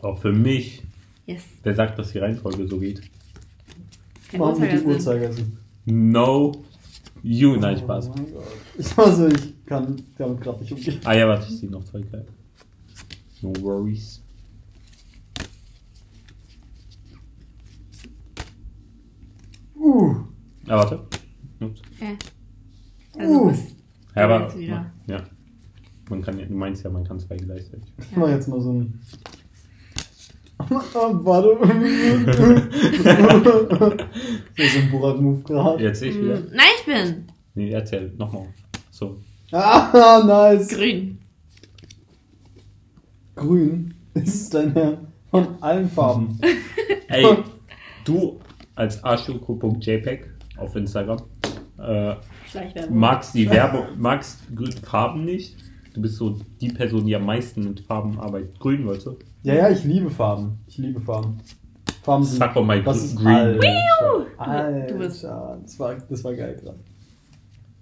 Auch 0.02 0.18
für 0.18 0.32
mich. 0.32 0.82
Yes. 1.26 1.44
Wer 1.64 1.74
sagt, 1.76 1.98
dass 1.98 2.12
die 2.12 2.20
Reihenfolge 2.20 2.68
so 2.68 2.78
geht? 2.80 3.02
Kein 4.30 4.40
Machen 4.40 4.62
wir 4.62 4.70
die 4.70 4.84
Uhrzeigersinn. 4.86 5.46
Uhrzeigersinn. 5.46 5.58
No. 5.86 6.52
You. 7.24 7.56
Nein, 7.58 7.78
Spaß. 7.80 8.10
Oh 8.10 8.14
mein 8.16 8.32
Gott. 8.34 8.44
Ich 8.78 8.98
also, 8.98 9.28
ich 9.28 9.66
kann 9.66 9.96
damit 10.18 10.42
gerade 10.42 10.60
nicht 10.62 10.72
umgehen. 10.72 11.00
Ah 11.04 11.14
ja, 11.14 11.28
warte, 11.28 11.52
ich 11.52 11.60
ziehe 11.60 11.72
noch 11.72 11.84
zwei 11.84 12.02
Karten. 12.02 12.32
No 13.42 13.54
worries. 13.62 14.22
Uh. 19.76 20.16
Ah, 20.68 20.78
warte. 20.78 21.00
Ups. 21.62 21.82
Äh. 22.00 22.16
Also, 23.20 23.34
Uh. 23.46 23.54
Ja, 24.16 24.24
aber, 24.26 24.56
ja. 24.60 24.92
Man 26.10 26.22
kann, 26.22 26.40
ja- 26.40 26.46
du 26.46 26.54
meinst 26.54 26.84
ja, 26.84 26.90
man 26.90 27.04
kann 27.04 27.20
zwei 27.20 27.36
gleichzeitig. 27.36 27.92
Ich 28.12 28.16
mach 28.16 28.30
jetzt 28.30 28.48
mal 28.48 28.62
so 28.62 28.72
ein. 28.72 29.00
Oh, 30.70 31.26
warte. 31.26 31.58
so 34.58 34.68
so 34.68 34.80
ein 34.80 34.92
Burak-Move 34.92 35.44
gerade. 35.44 35.84
Jetzt 35.84 36.02
ich 36.02 36.16
wieder. 36.20 36.38
Hm, 36.38 36.48
Nein, 36.54 36.68
ich 36.80 36.86
bin 36.86 37.28
Nee, 37.54 37.72
erzähl, 37.72 38.12
nochmal. 38.18 38.48
So. 38.92 39.20
Ah, 39.52 40.22
nice. 40.26 40.68
grün. 40.70 41.20
Grün 43.36 43.94
ist 44.14 44.54
dein 44.54 44.74
Herr 44.74 44.98
von 45.30 45.48
allen 45.62 45.90
Farben. 45.90 46.40
Ey, 47.08 47.26
du 48.06 48.40
als 48.76 49.04
arschoko.jpg 49.04 50.26
auf 50.58 50.76
Instagram 50.76 51.22
äh, 51.78 52.16
magst 52.90 53.36
die 53.36 53.50
Werbung, 53.50 53.86
magst 53.98 54.40
grüne 54.56 54.72
Farben 54.72 55.26
nicht. 55.26 55.56
Du 55.96 56.02
bist 56.02 56.18
so 56.18 56.38
die 56.60 56.68
Person, 56.68 57.06
die 57.06 57.16
am 57.16 57.26
meisten 57.26 57.64
mit 57.64 57.80
Farben 57.80 58.20
arbeitet. 58.20 58.60
Grün, 58.60 58.86
weißt 58.86 59.06
du? 59.06 59.18
Ja, 59.44 59.54
ja, 59.56 59.70
ich 59.70 59.84
liebe 59.86 60.10
Farben. 60.10 60.60
Ich 60.68 60.78
liebe 60.78 61.00
Farben. 61.00 61.38
Farben 62.04 62.26
sind. 62.26 62.42
Doch 62.42 62.66
mal 62.66 62.86
was 62.86 62.98
gr- 62.98 63.06
ist 63.06 63.18
green. 63.18 63.70
Alter, 64.38 64.88
Du 64.94 64.98
bist- 65.00 65.24
Alter, 65.26 65.60
das 65.64 65.80
war, 65.80 65.96
das 66.10 66.24
war 66.26 66.34
geil 66.36 66.60
gerade. 66.62 66.80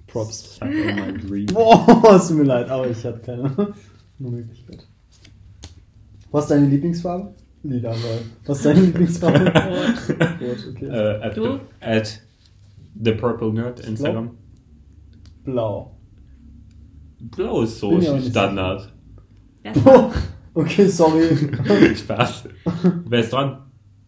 Props. 0.06 0.58
Sag 0.60 0.70
doch 0.70 0.96
mal 0.96 1.14
green. 1.14 1.46
Boah, 1.54 2.16
es 2.16 2.28
tut 2.28 2.38
mir 2.38 2.44
leid, 2.44 2.70
aber 2.70 2.88
ich 2.88 3.04
hatte 3.04 3.20
keine 3.20 3.50
nur 4.20 4.32
Möglichkeit. 4.32 4.88
Was 6.30 6.44
ist 6.46 6.52
deine 6.52 6.68
Lieblingsfarbe? 6.68 7.34
Lila, 7.64 7.90
weil. 7.90 8.20
Was 8.46 8.58
ist 8.60 8.66
deine 8.68 8.82
Lieblingsfarbe? 8.86 9.40
Rot, 9.40 10.68
okay. 10.72 10.86
Äh, 10.86 11.22
at, 11.24 11.36
Du? 11.38 11.60
at 11.82 12.22
the 13.04 13.12
Purple 13.14 13.54
Nerd 13.54 13.80
Instagram. 13.88 14.32
Blau. 15.44 15.96
Blau 17.24 17.62
ist 17.62 17.80
so 17.80 17.90
Bin 17.92 18.02
ja 18.02 18.12
auch 18.12 18.16
nicht 18.18 18.30
Standard. 18.30 18.94
Oh, 19.86 20.12
okay, 20.54 20.88
sorry. 20.88 21.96
Spaß. 21.96 22.50
Wer 23.08 23.20
ist 23.20 23.32
dran? 23.32 23.60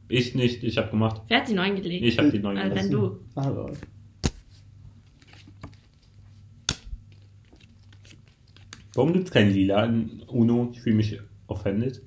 Ich 0.10 0.36
nicht, 0.36 0.64
ich 0.64 0.78
hab 0.78 0.92
gemacht. 0.92 1.22
Wer 1.30 1.40
hat 1.40 1.48
die 1.48 1.54
neuen 1.54 1.76
gelegt? 1.76 2.04
Ich 2.06 2.20
hab 2.20 2.30
die 2.30 2.40
neuen 2.40 2.58
Also 2.58 2.76
wenn 2.76 2.90
gelassen. 2.90 3.20
du. 3.34 3.40
Ah, 3.40 3.50
lol. 3.50 3.74
Warum 8.94 9.14
gibt's 9.14 9.32
kein 9.32 9.52
Lila 9.52 9.86
in 9.86 10.22
Uno? 10.28 10.70
Ich 10.72 10.82
fühle 10.82 10.96
mich 10.96 11.20
offended. 11.48 12.02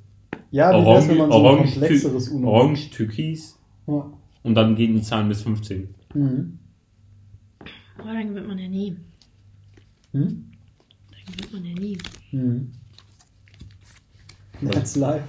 Ja, 0.50 0.70
wie 0.70 0.86
Orange, 0.86 1.08
wenn 1.08 1.18
man 1.18 1.30
so 1.30 1.36
ein 1.38 1.44
Orange, 1.44 1.70
komplexeres 1.72 2.30
Tü- 2.30 2.34
Uno 2.36 2.48
Orange, 2.50 2.90
Türkis 2.90 3.58
Ja. 3.86 4.10
und 4.42 4.54
dann 4.54 4.74
gehen 4.76 4.94
die 4.94 5.02
Zahlen 5.02 5.28
bis 5.28 5.42
15. 5.42 5.94
Mhm. 6.14 6.58
Oh, 8.00 8.04
dann 8.04 8.28
gewinnt 8.28 8.48
man 8.48 8.58
ja 8.58 8.68
nie. 8.68 8.96
Hm? 10.12 10.44
Dann 11.28 11.36
gewinnt 11.36 11.52
man 11.52 11.64
ja 11.64 11.74
nie. 11.74 11.98
Mhm. 12.32 12.72
That's 14.70 14.96
life. 14.96 15.24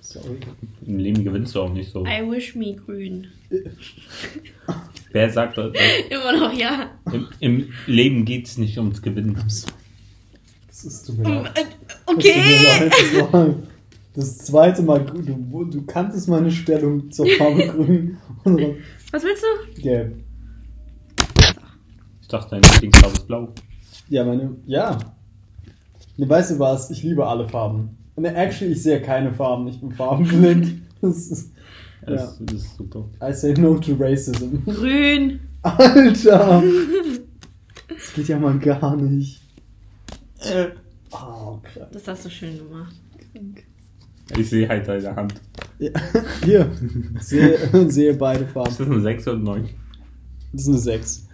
Sorry. 0.00 0.38
Im 0.86 0.98
Leben 0.98 1.24
gewinnst 1.24 1.54
du 1.54 1.60
auch 1.62 1.72
nicht 1.72 1.90
so. 1.90 2.04
I 2.06 2.22
wish 2.28 2.54
me 2.54 2.74
grün. 2.74 3.26
Wer 5.12 5.30
sagt, 5.30 5.58
dass, 5.58 5.72
Immer 6.10 6.38
noch 6.38 6.52
ja. 6.58 6.90
im, 7.12 7.28
im 7.40 7.72
Leben 7.86 8.24
geht's 8.24 8.58
nicht 8.58 8.76
ums 8.78 9.00
Gewinnen. 9.02 9.34
Das 9.34 10.84
ist 10.84 11.06
tut 11.06 11.18
mir 11.18 11.42
leid. 11.42 11.58
Äh, 11.58 11.64
Das 11.86 12.04
tut 12.06 12.16
Okay. 12.16 12.42
mir 12.42 12.62
leid, 13.30 13.56
Das 14.14 14.36
das 14.38 14.46
zweite 14.46 14.82
Mal, 14.82 15.04
grün. 15.04 15.50
du, 15.50 15.64
du 15.64 15.82
kanntest 15.86 16.28
meine 16.28 16.50
Stellung 16.50 17.10
zur 17.10 17.26
Farbe 17.38 17.66
grün 17.68 18.16
Was 19.12 19.22
willst 19.22 19.42
du? 19.76 19.80
gelb. 19.82 20.16
Ich 22.22 22.28
dachte, 22.28 22.50
dein 22.60 22.62
Lieblingsfarbe 22.72 23.16
ist 23.16 23.26
blau. 23.26 23.54
Ja, 24.08 24.24
meine, 24.24 24.56
ja. 24.66 24.98
Ne, 26.16 26.28
weißt 26.28 26.52
du 26.52 26.58
was? 26.58 26.90
Ich 26.90 27.02
liebe 27.02 27.26
alle 27.26 27.48
Farben. 27.48 27.96
Ne, 28.16 28.34
actually, 28.34 28.72
ich 28.72 28.82
sehe 28.82 29.00
keine 29.00 29.32
Farben. 29.32 29.66
Ich 29.68 29.80
bin 29.80 29.92
farbenblind. 29.92 30.82
Das 31.00 31.26
ist, 31.26 31.52
ja. 32.06 32.12
Das, 32.14 32.38
das 32.40 32.54
ist 32.62 32.76
super. 32.78 33.04
I 33.22 33.30
say 33.34 33.52
no 33.52 33.76
to 33.76 33.92
racism. 33.98 34.56
Grün. 34.64 35.38
Alter! 35.62 36.62
Das 37.86 38.14
geht 38.14 38.28
ja 38.28 38.38
mal 38.38 38.58
gar 38.58 38.96
nicht. 38.96 39.42
Oh, 41.10 41.58
krass. 41.62 41.88
Das 41.92 42.08
hast 42.08 42.24
du 42.24 42.30
schön 42.30 42.56
gemacht. 42.56 42.94
Ich 44.38 44.48
sehe 44.48 44.66
halt 44.66 44.88
deine 44.88 45.14
Hand. 45.14 45.34
Ja. 45.78 45.90
Hier. 46.42 46.70
Sehe, 47.20 47.58
sehe 47.90 48.14
beide 48.14 48.44
Ist 48.44 48.52
Farben. 48.52 48.74
das 48.78 48.86
eine 48.86 49.00
6 49.00 49.28
oder 49.28 49.38
9? 49.38 49.68
Das 50.52 50.62
ist 50.62 50.68
eine 50.68 50.78
6. 50.78 51.28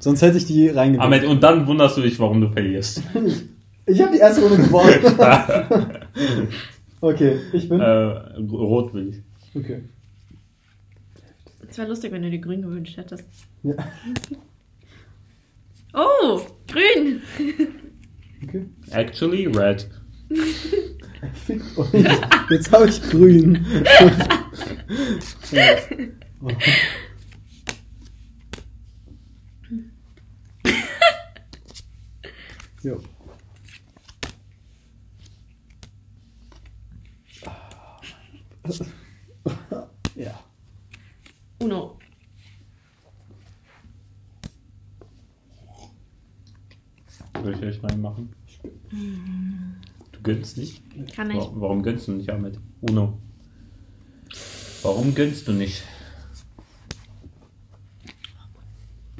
Sonst 0.00 0.22
hätte 0.22 0.38
ich 0.38 0.46
die 0.46 0.68
reingebracht. 0.68 1.06
Ahmed, 1.06 1.24
und 1.24 1.42
dann 1.42 1.66
wunderst 1.66 1.96
du 1.96 2.02
dich, 2.02 2.18
warum 2.18 2.40
du 2.40 2.48
verlierst. 2.50 3.02
Ich 3.90 4.02
habe 4.02 4.12
die 4.12 4.18
erste 4.18 4.42
Runde 4.42 4.58
gewonnen. 4.64 5.00
okay, 7.00 7.38
ich 7.54 7.70
bin. 7.70 7.80
äh, 7.80 7.84
rot 8.52 8.92
will 8.92 9.08
ich. 9.08 9.22
Okay. 9.58 9.80
Es 11.66 11.78
wäre 11.78 11.88
lustig, 11.88 12.12
wenn 12.12 12.20
du 12.20 12.28
dir 12.30 12.38
grün 12.38 12.60
gewünscht 12.60 12.98
hättest. 12.98 13.24
Ja. 13.62 13.72
Oh, 15.94 16.38
grün! 16.70 17.22
Okay. 18.44 18.66
Actually, 18.90 19.46
red. 19.46 19.88
Jetzt 22.50 22.70
habe 22.70 22.88
ich 22.90 23.00
grün. 23.10 23.66
Ja. 25.50 25.76
Oh. 26.42 26.48
Jo. 32.82 33.00
Ja. 40.14 40.38
Uno. 41.60 41.98
Soll 47.42 47.54
ich 47.54 47.62
euch 47.62 47.82
reinmachen? 47.82 48.30
Du 48.90 50.20
gönnst 50.22 50.56
nicht? 50.58 50.82
Kann 51.14 51.30
ich. 51.30 51.36
Wa- 51.36 51.52
Warum 51.54 51.82
gönnst 51.82 52.08
du 52.08 52.12
nicht, 52.12 52.28
Ahmed? 52.30 52.58
Uno. 52.80 53.18
Warum 54.82 55.14
gönnst 55.14 55.46
du 55.46 55.52
nicht? 55.52 55.82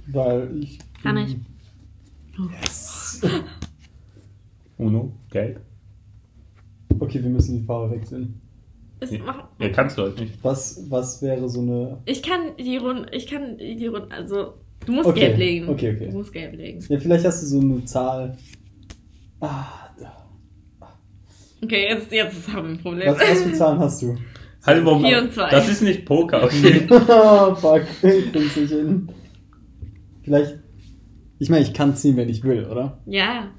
Weil 0.07 0.59
ich. 0.63 0.79
Kann 1.03 1.17
ich. 1.19 1.37
Yes. 2.63 2.88
Uno, 4.79 5.13
gelb. 5.31 5.61
Okay, 7.01 7.23
wir 7.23 7.31
müssen 7.31 7.59
die 7.61 7.65
Farbe 7.65 7.95
wechseln. 7.95 8.41
Ist, 9.01 9.15
mach, 9.25 9.45
Ja, 9.61 9.69
kannst 9.71 9.97
du 9.99 10.03
halt 10.03 10.19
nicht. 10.19 10.35
Was, 10.43 10.85
was 10.89 11.23
wäre 11.23 11.49
so 11.49 11.61
eine. 11.61 11.99
ich 12.05 12.23
kann 12.23 12.57
die 12.59 12.77
Runde, 12.77 13.09
ich 13.13 13.27
kann 13.27 13.57
die 13.59 13.87
Runde, 13.87 14.09
also 14.11 14.55
du 14.85 14.93
musst 14.93 15.09
Okay, 15.09 15.21
gelb 15.21 15.39
legen. 15.39 15.69
okay, 15.69 15.95
okay. 15.95 16.09
Du 16.11 16.17
musst 16.19 16.33
gelb 16.33 16.57
legen. 16.57 16.85
Ja, 16.89 16.99
vielleicht 16.99 17.25
hast 17.25 17.43
du 17.43 17.47
so 17.47 17.61
eine 17.61 17.85
Zahl. 17.85 18.37
Ah, 19.41 19.67
da. 20.01 20.17
Okay, 21.63 21.89
jetzt, 21.91 22.11
jetzt 22.11 22.49
haben 22.53 22.69
wir 22.69 22.75
ein 22.75 22.79
Problem. 22.79 23.09
Was, 23.13 23.21
was 23.21 23.43
für 23.43 23.53
Zahlen 23.53 23.79
hast 23.81 24.03
du? 24.03 24.17
Hallo, 24.67 24.85
warum? 24.85 25.05
Vier 25.05 25.23
und 25.23 25.33
zwei. 25.33 25.51
Das 25.51 25.69
ist 25.69 25.83
nicht 25.83 26.05
Poker, 26.05 26.43
okay? 26.45 26.87
Ah, 26.91 27.55
fuck. 27.61 27.83
Ich 28.03 28.33
krieg's 28.33 28.57
nicht 28.57 28.71
hin. 28.71 29.09
Vielleicht. 30.25 30.59
Ich 31.39 31.51
meine, 31.51 31.65
ich 31.65 31.73
kann 31.73 31.95
ziehen, 31.95 32.17
wenn 32.17 32.29
ich 32.29 32.43
will, 32.43 32.65
oder? 32.67 33.01
ja. 33.07 33.51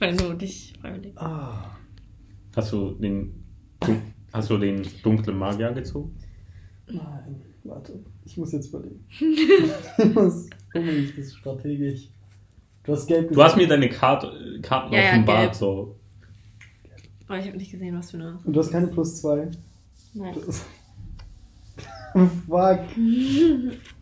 Wenn 0.00 0.16
du 0.16 0.34
dich 0.34 0.74
freiwillig. 0.80 1.16
Ah. 1.16 1.70
Hast 2.56 2.72
du 2.72 2.90
den, 2.94 3.44
hast 4.32 4.50
du 4.50 4.58
den 4.58 4.84
dunklen 5.02 5.38
Magier 5.38 5.72
gezogen? 5.72 6.16
Nein, 6.88 7.40
warte. 7.62 8.02
Ich 8.24 8.36
muss 8.36 8.52
jetzt 8.52 8.68
überlegen. 8.68 9.06
ich 9.08 10.14
muss 10.14 10.50
gucken, 10.72 11.12
das 11.16 11.26
ist 11.26 11.36
strategisch. 11.36 12.08
Du 12.82 12.92
hast 12.92 13.06
gelb 13.06 13.32
Du 13.32 13.42
hast 13.42 13.56
mir 13.56 13.68
deine 13.68 13.88
Karte, 13.88 14.58
Karten 14.62 14.92
Ja, 14.92 15.00
ja, 15.00 15.10
offenbart, 15.10 15.40
gelb. 15.42 15.54
so. 15.54 15.96
Aber 17.28 17.38
ich 17.38 17.46
habe 17.46 17.56
nicht 17.56 17.70
gesehen, 17.70 17.96
was 17.96 18.10
für 18.10 18.16
eine. 18.18 18.38
Und 18.44 18.52
du 18.52 18.60
hast 18.60 18.70
keine 18.72 18.88
plus 18.88 19.20
zwei. 19.20 19.48
Nein. 20.12 20.34
Fuck. 22.46 22.80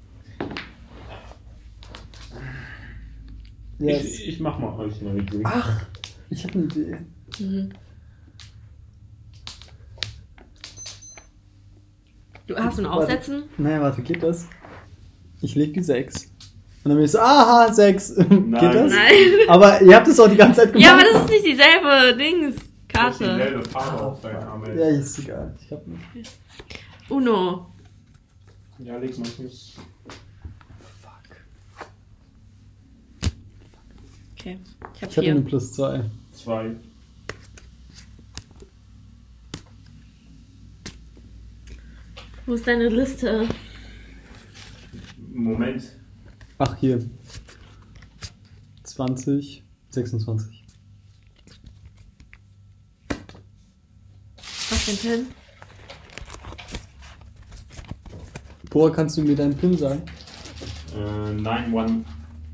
Yes. 3.82 4.04
Ich, 4.04 4.28
ich 4.28 4.40
mach 4.40 4.58
mal 4.58 4.78
euch 4.78 5.00
eine 5.00 5.24
Green. 5.24 5.42
Ach, 5.44 5.86
ich 6.30 6.44
habe 6.44 6.54
eine 6.54 6.64
Idee. 6.64 6.96
Mhm. 7.40 7.72
Du 12.46 12.56
hast 12.56 12.78
du 12.78 12.82
ein 12.82 12.90
Warte. 12.90 13.44
Naja, 13.58 13.80
warte, 13.80 14.02
geht 14.02 14.22
das? 14.22 14.46
Ich 15.40 15.54
leg 15.54 15.74
die 15.74 15.82
6. 15.82 16.26
Und 16.84 16.88
dann 16.90 16.94
bin 16.94 17.04
ich 17.04 17.10
so, 17.10 17.18
aha, 17.18 17.72
6. 17.72 18.14
geht 18.16 18.28
das? 18.28 18.92
Nein. 18.92 19.48
Aber 19.48 19.80
ihr 19.82 19.96
habt 19.96 20.06
es 20.06 20.20
auch 20.20 20.28
die 20.28 20.36
ganze 20.36 20.60
Zeit 20.60 20.72
gemacht. 20.72 20.84
Ja, 20.84 20.94
aber 20.94 21.04
das 21.04 21.22
ist 21.22 21.30
nicht 21.30 21.46
dieselbe 21.46 22.16
Dings. 22.16 22.56
Karte. 22.88 23.24
dieselbe 23.24 23.68
Farbe 23.68 24.02
auf 24.02 24.20
deinem 24.20 24.48
Arm. 24.48 24.64
Ja, 24.66 24.88
ist 24.88 25.18
egal. 25.18 25.54
Ich 25.60 25.72
hab 25.72 25.86
nicht. 25.86 26.30
Uno. 27.08 27.66
Ja, 28.78 28.98
leg 28.98 29.18
mal 29.18 29.28
nicht. 29.38 29.76
Okay. 34.42 34.59
Ich 34.96 35.02
habe 35.02 35.12
Ich 35.12 35.18
hatte 35.18 35.31
eine 35.31 35.40
plus 35.42 35.72
2. 35.72 36.05
Zwei. 36.33 36.74
Wo 42.44 42.55
ist 42.55 42.66
deine 42.66 42.88
Liste? 42.88 43.48
Moment. 45.33 45.85
Ach, 46.59 46.76
hier. 46.76 47.09
20, 48.83 49.62
26. 49.90 50.64
Was 54.37 54.83
für 54.83 54.90
ein 54.90 54.96
Pin? 54.96 55.26
Boah, 58.70 58.92
kannst 58.92 59.16
du 59.18 59.22
mir 59.22 59.37
deinen 59.37 59.57
PIN 59.57 59.78
sagen? 59.78 60.02
Äh, 60.96 61.31
9-1. 61.31 62.05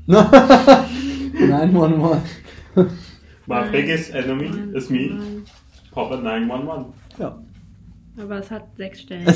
911. 1.39 2.21
My 3.47 3.67
biggest 3.71 4.13
enemy 4.13 4.49
is 4.75 4.89
me. 4.89 5.43
Papa 5.91 6.17
911. 6.17 6.93
Ja. 7.17 7.41
Aber 8.17 8.39
es 8.39 8.51
hat 8.51 8.75
sechs 8.75 9.01
Stellen. 9.01 9.25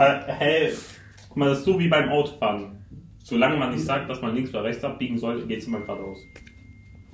Äh, 0.00 0.32
Hey, 0.32 0.72
guck 1.28 1.36
mal, 1.36 1.50
das 1.50 1.58
ist 1.58 1.64
so 1.66 1.78
wie 1.78 1.88
beim 1.88 2.08
Autofahren. 2.08 2.78
Solange 3.22 3.58
man 3.58 3.72
nicht 3.72 3.84
sagt, 3.84 4.08
dass 4.08 4.22
man 4.22 4.34
links 4.34 4.50
oder 4.50 4.64
rechts 4.64 4.82
abbiegen 4.82 5.18
soll, 5.18 5.46
geht 5.46 5.58
es 5.60 5.66
immer 5.66 5.80
geradeaus. 5.80 6.18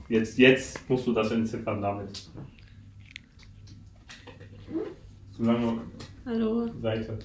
Jetzt, 0.09 0.39
jetzt 0.39 0.89
musst 0.89 1.05
du 1.07 1.13
das 1.13 1.33
entziffern 1.33 1.83
damit. 1.83 2.31
Solange 5.33 5.81
Hallo. 6.25 6.69
Seite. 6.81 7.19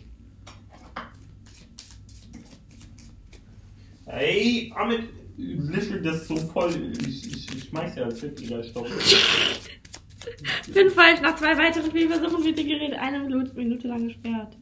Ey, 4.08 4.74
Amit, 4.76 5.04
Lischel, 5.42 6.02
das 6.02 6.28
so 6.28 6.36
voll. 6.36 6.72
Ich, 7.02 7.28
ich, 7.28 7.56
ich 7.56 7.64
schmeiß 7.66 7.96
ja 7.96 8.04
als 8.04 8.22
Hittiger 8.22 8.64
Stoff. 8.64 8.88
Bin 10.74 10.90
falsch. 10.92 11.22
Nach 11.22 11.36
zwei 11.36 11.58
weiteren 11.58 11.90
Spielversuchen 11.90 12.44
wird 12.44 12.60
die 12.60 12.66
Gerät 12.66 12.94
eine 12.94 13.20
Minute, 13.20 13.88
lang 13.88 14.08
gesperrt. 14.08 14.56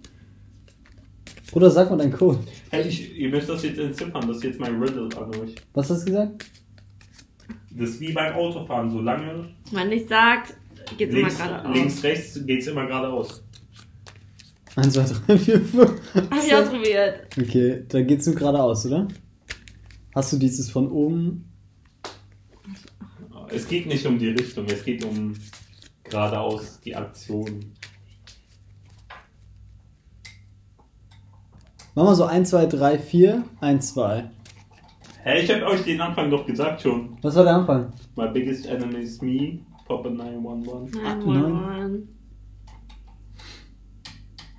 Bruder, 1.51 1.69
sag 1.69 1.89
mal 1.89 1.97
deinen 1.97 2.13
Code. 2.13 2.39
Hey, 2.69 2.87
ich, 2.87 3.17
ihr 3.17 3.29
müsst 3.29 3.49
das 3.49 3.63
jetzt 3.63 3.79
entziffern, 3.79 4.27
das 4.27 4.37
ist 4.37 4.43
jetzt 4.43 4.59
mein 4.59 4.81
Riddle 4.81 5.09
an 5.17 5.35
euch. 5.35 5.55
Was 5.73 5.89
hast 5.89 6.01
du 6.03 6.11
gesagt? 6.11 6.45
Das 7.71 7.89
ist 7.89 7.99
wie 7.99 8.13
beim 8.13 8.33
Autofahren, 8.33 8.89
solange 8.89 9.49
Wenn 9.71 9.73
man 9.79 9.89
nicht 9.89 10.07
sagt, 10.07 10.55
geht's 10.97 11.13
links, 11.13 11.39
immer 11.39 11.47
geradeaus. 11.47 11.75
links, 11.75 12.03
rechts 12.03 12.45
geht's 12.45 12.67
immer 12.67 12.85
geradeaus. 12.85 13.43
1, 14.75 14.93
2, 14.93 15.05
3, 15.27 15.37
4, 15.37 15.61
5. 15.61 16.01
Hab 16.13 16.43
ich 16.45 16.55
ausprobiert. 16.55 17.27
Okay, 17.37 17.83
da 17.87 18.01
geht's 18.01 18.27
nur 18.27 18.35
geradeaus, 18.35 18.85
oder? 18.85 19.07
Hast 20.15 20.33
du 20.33 20.37
dieses 20.37 20.69
von 20.69 20.89
oben? 20.91 21.45
Es 23.49 23.67
geht 23.67 23.87
nicht 23.87 24.05
um 24.05 24.17
die 24.17 24.29
Richtung, 24.29 24.65
es 24.65 24.83
geht 24.83 25.03
um 25.05 25.33
geradeaus 26.03 26.79
die 26.81 26.95
Aktion. 26.95 27.73
Machen 31.95 32.07
wir 32.07 32.15
so 32.15 32.25
1, 32.25 32.49
2, 32.49 32.65
3, 32.67 32.99
4, 32.99 33.43
1, 33.61 33.93
2. 33.93 34.29
Hey, 35.21 35.43
ich 35.43 35.51
hab 35.51 35.63
euch 35.63 35.83
den 35.83 35.99
Anfang 35.99 36.29
doch 36.29 36.45
gesagt 36.45 36.81
schon. 36.81 37.17
Was 37.21 37.35
war 37.35 37.43
der 37.43 37.55
Anfang? 37.55 37.91
My 38.15 38.27
biggest 38.27 38.65
enemy 38.67 38.99
is 38.99 39.21
me. 39.21 39.59
Papa 39.87 40.09
911. 40.09 40.91
Nein, 40.93 41.19
neun. 41.19 41.53
nein. 41.53 42.07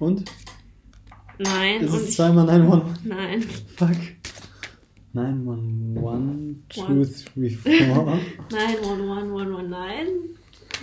Und? 0.01 0.25
Nein. 1.39 1.81
Ist 1.83 1.93
und 1.93 2.01
es 2.01 2.17
zweimal 2.17 2.47
911? 2.47 3.05
Nein. 3.05 3.43
Fuck. 3.77 4.20
911, 5.13 6.63
2, 6.71 6.83
One. 6.83 7.05
3, 7.35 7.51
4. 7.51 7.87
Nein, 8.53 8.77
one, 8.85 9.09
one, 9.09 9.33
one, 9.33 9.55
one, 9.57 9.69
nein. 9.69 10.07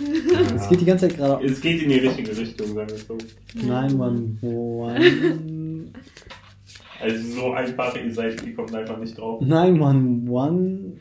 Es 0.54 0.68
geht 0.68 0.80
die 0.82 0.84
ganze 0.84 1.08
Zeit 1.08 1.16
geradeaus. 1.16 1.50
Es 1.50 1.60
geht 1.60 1.82
in 1.82 1.88
die 1.88 1.96
richtige 1.96 2.36
Richtung, 2.36 2.66
sagen 2.74 2.88
wir 2.88 2.94
es 2.96 3.06
so. 3.06 3.18
911. 3.54 5.88
Also 7.00 7.40
so 7.40 7.52
einfach, 7.52 7.96
ihr 7.96 8.12
seid, 8.14 8.44
ihr 8.46 8.54
kommt 8.54 8.74
einfach 8.74 8.98
nicht 8.98 9.16
drauf. 9.18 9.40
911. 9.40 10.98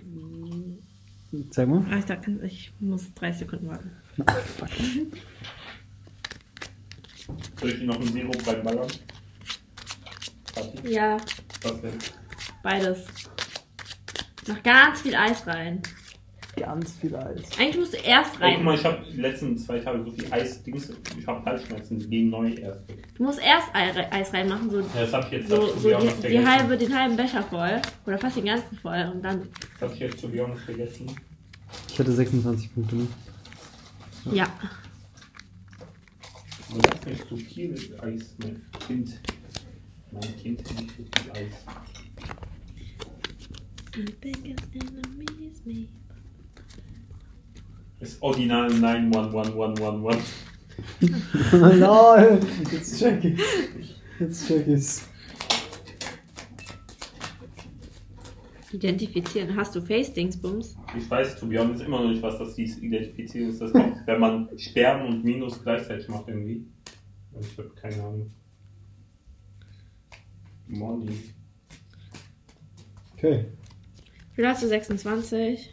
Sag 1.51 1.67
mal. 1.67 1.85
Ah, 1.91 1.97
Ich 1.99 2.05
dachte, 2.05 2.39
ich 2.43 2.71
muss 2.79 3.13
30 3.13 3.39
Sekunden 3.39 3.67
warten. 3.67 3.91
Soll 7.59 7.69
ich 7.69 7.79
dir 7.79 7.85
noch 7.85 7.99
einen 7.99 8.07
Sirup 8.11 8.47
reinballern? 8.47 8.87
Ja, 10.83 11.17
Was 11.61 11.81
denn? 11.81 11.91
Beides. 12.67 13.05
Mach 14.47 14.61
ganz 14.63 15.01
viel 15.01 15.15
Eis 15.15 15.45
rein. 15.47 15.81
Ganz 16.57 16.93
viel 16.93 17.15
Eis. 17.15 17.41
Eigentlich 17.59 17.77
musst 17.77 17.93
du 17.93 17.97
erst 17.97 18.31
Ey, 18.41 18.55
guck 18.55 18.63
mal, 18.63 18.71
rein. 18.71 18.79
ich 18.79 18.85
habe 18.85 19.05
die 19.13 19.21
letzten 19.21 19.57
zwei 19.57 19.79
Tage 19.79 20.03
so 20.03 20.11
viel 20.11 20.33
Eis-Dings. 20.33 20.91
Ich 21.17 21.27
habe 21.27 21.45
Halsschmerzen, 21.45 21.99
die 21.99 22.07
gehen 22.09 22.29
neu 22.29 22.49
erst. 22.53 22.81
Du 23.15 23.23
musst 23.23 23.39
erst 23.39 23.67
Ei- 23.73 24.11
Eis 24.11 24.33
reinmachen, 24.33 24.69
so, 24.69 24.79
Ja, 24.79 24.85
das 24.95 25.13
habe 25.13 25.25
ich 25.27 25.31
jetzt 25.33 25.49
so, 25.49 25.57
to 25.57 25.79
so 25.79 25.87
be 25.89 25.95
honest 25.95 26.17
die, 26.17 26.21
die 26.27 26.33
vergessen. 26.33 26.51
halbe, 26.51 26.77
den 26.77 26.99
halben 26.99 27.15
Becher 27.15 27.43
voll. 27.43 27.81
Oder 28.05 28.17
fast 28.17 28.37
den 28.37 28.45
ganzen 28.45 28.77
voll. 28.79 29.11
Und 29.13 29.21
dann, 29.23 29.47
Das 29.73 29.81
habe 29.81 29.93
ich 29.93 29.99
jetzt 29.99 30.19
to 30.21 30.27
be 30.29 30.41
honest 30.43 30.63
vergessen. 30.65 31.15
Ich 31.89 31.99
hatte 31.99 32.11
26 32.11 32.73
Punkte, 32.73 32.95
ne? 32.95 33.07
ja. 34.31 34.47
Du 36.69 36.81
hast 36.89 37.05
nicht 37.05 37.25
so 37.29 37.35
viel 37.37 37.73
Eis, 38.01 38.35
mein 38.39 38.61
Kind. 38.87 39.19
Mein 40.11 40.35
Kind 40.37 40.59
hat 40.67 40.75
nicht 40.81 40.91
so 40.97 41.03
viel 41.21 41.31
Eis. 41.33 41.53
Ist 47.99 48.21
original 48.21 48.69
91111. 48.69 50.45
Lol, 51.51 52.39
jetzt 52.71 52.99
check 52.99 53.23
ich's. 53.23 53.43
Jetzt 54.19 54.47
check 54.47 54.67
ich's. 54.67 55.09
Identifizieren. 58.71 59.55
Hast 59.55 59.75
du 59.75 59.81
Face-Dingsbums? 59.81 60.77
Ich 60.95 61.09
weiß 61.09 61.39
to 61.39 61.47
be 61.47 61.59
honest 61.59 61.81
immer 61.81 62.01
noch 62.01 62.09
nicht, 62.09 62.21
was 62.21 62.37
das 62.37 62.55
hieß. 62.55 62.77
Identifizieren 62.79 63.49
ist 63.49 63.61
das 63.61 63.73
doch, 63.73 63.95
wenn 64.05 64.19
man 64.19 64.49
Sperren 64.59 65.07
und 65.07 65.23
Minus 65.23 65.63
gleichzeitig 65.63 66.07
macht 66.07 66.27
irgendwie. 66.27 66.67
Ich 67.39 67.57
habe 67.57 67.69
keine 67.69 68.03
Ahnung. 68.03 68.29
Molly. 70.67 71.17
Okay. 73.15 73.45
Wie 74.37 74.43
viel 74.43 74.49
hast 74.51 74.61
du? 74.61 74.67
26? 74.67 75.71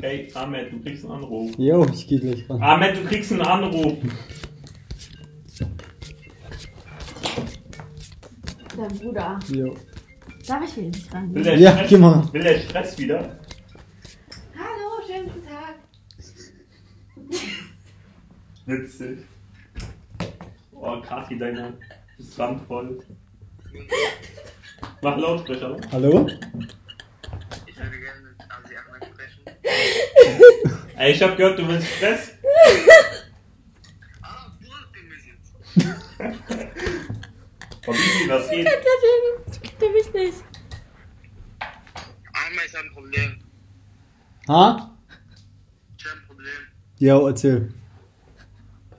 Hey, 0.00 0.30
Ahmed, 0.34 0.72
du 0.72 0.80
kriegst 0.82 1.04
einen 1.04 1.14
Anruf. 1.14 1.50
Jo, 1.58 1.84
ich 1.92 2.06
geh 2.06 2.20
gleich 2.20 2.48
ran. 2.48 2.62
Ahmed, 2.62 2.96
du 2.96 3.04
kriegst 3.06 3.32
einen 3.32 3.40
Anruf. 3.42 3.98
Dein 8.76 8.98
Bruder. 8.98 9.40
Jo. 9.52 9.74
Darf 10.46 10.62
ich 10.64 10.78
ihn 10.78 10.90
nicht 10.90 11.12
ran? 11.12 11.34
Will 11.34 11.42
der 11.42 11.58
Ja, 11.58 11.72
Stress, 11.72 11.88
geh 11.90 11.96
mal. 11.98 12.32
Will 12.32 12.42
der 12.44 12.58
Stress 12.60 12.96
wieder? 12.98 13.40
Hallo, 14.56 15.04
schönen 15.08 15.24
guten 15.26 15.44
Tag. 15.48 15.74
Witzig. 18.66 19.18
Oh, 20.70 21.00
Kathi, 21.00 21.36
deine 21.36 21.76
ist 22.16 22.38
randvoll. 22.38 23.02
Mach 25.02 25.16
Lautsprecher? 25.16 25.76
Hallo? 25.92 26.26
Ich 27.66 27.76
würde 27.76 27.98
gerne 27.98 28.20
mit 28.22 28.40
Asi 28.48 28.74
Ahmed 28.76 29.04
sprechen. 29.06 29.42
Ey, 30.96 31.12
ich 31.12 31.22
hab 31.22 31.36
gehört, 31.36 31.58
du 31.58 31.68
willst 31.68 31.88
Stress. 31.88 32.32
Ah, 34.22 34.52
Burg, 34.60 34.88
den 34.94 35.10
wir 35.10 35.18
jetzt. 35.18 35.54
Oh, 37.86 37.92
Bibi, 37.92 38.30
was 38.30 38.48
geht? 38.48 38.66
Deswegen 38.66 39.60
kennt 39.60 39.82
er 39.82 39.90
mich 39.90 40.10
nicht. 40.14 40.42
Ahmed 42.32 42.64
ist 42.64 42.76
ein 42.76 42.90
Problem. 42.94 43.38
Ha? 44.48 44.96
Ich 45.98 46.04
habe 46.06 46.16
ein 46.18 46.26
Problem. 46.26 46.60
Jo, 46.98 47.28
erzähl. 47.28 47.74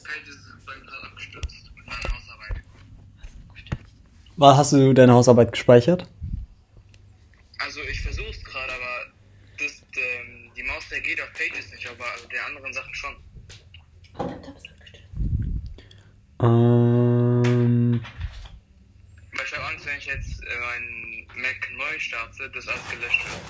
Page 0.04 0.30
ist 0.30 0.66
beim 0.68 0.82
gerade 0.82 1.04
abgestürzt 1.08 1.72
mit 1.76 1.86
meiner 1.88 1.98
Hausarbeit. 2.16 2.62
War, 3.48 3.56
hast 4.40 4.74
du 4.74 4.94
deine 4.94 5.14
Hausarbeit 5.14 5.52
gespeichert? 5.52 6.08
Also 7.60 7.82
ich 7.90 8.02
versuche 8.02 8.30
es 8.30 8.44
gerade, 8.44 8.72
aber 8.72 9.14
das, 9.58 9.82
ähm, 9.98 10.52
die 10.56 10.64
Maus 10.64 10.84
reagiert 10.92 11.22
auf 11.22 11.32
Pages 11.34 11.72
nicht, 11.72 11.88
aber 11.90 12.06
also 12.12 12.28
der 12.28 12.46
anderen 12.46 12.74
Sachen 12.74 12.94
schon. 12.94 13.16
Ähm. 16.42 18.02
Weil 19.32 19.46
ich 19.46 19.54
habe 19.54 19.66
Angst, 19.68 19.86
wenn 19.86 19.98
ich 19.98 20.06
jetzt 20.06 20.42
äh, 20.42 20.60
meinen 20.60 21.28
Mac 21.42 21.70
neu 21.78 22.00
starte, 22.00 22.50
dass 22.50 22.68
alles 22.68 22.90
gelöscht 22.90 23.26
wird. 23.26 23.42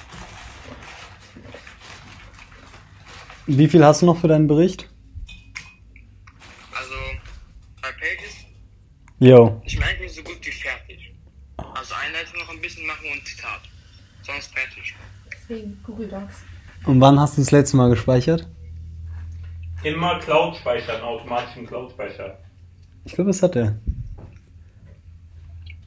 Wie 3.47 3.67
viel 3.67 3.83
hast 3.85 4.01
du 4.01 4.07
noch 4.07 4.19
für 4.19 4.27
deinen 4.27 4.47
Bericht? 4.47 4.89
Also 6.71 6.95
bei 7.81 7.91
Pages 7.91 8.44
Jo. 9.19 9.61
ich 9.65 9.81
eigentlich 9.81 10.01
nicht 10.01 10.15
so 10.15 10.23
gut 10.23 10.45
wie 10.45 10.51
fertig. 10.51 11.13
Also 11.57 11.93
Einleitung 11.95 12.39
noch 12.39 12.49
ein 12.49 12.61
bisschen 12.61 12.85
machen 12.85 13.05
und 13.13 13.25
Zitat. 13.25 13.61
Sonst 14.23 14.53
fertig. 14.53 14.95
Deswegen 15.31 15.79
Google 15.83 16.07
Docs. 16.09 16.43
Und 16.85 16.99
wann 16.99 17.19
hast 17.19 17.37
du 17.37 17.41
das 17.41 17.51
letzte 17.51 17.77
Mal 17.77 17.89
gespeichert? 17.89 18.47
Immer 19.83 20.19
Cloud 20.19 20.57
speichern, 20.57 21.01
automatischen 21.01 21.65
Cloud 21.65 21.91
speichern. 21.91 22.33
Ich 23.05 23.13
glaube, 23.13 23.29
das 23.29 23.41
hat 23.41 23.55
er. 23.55 23.79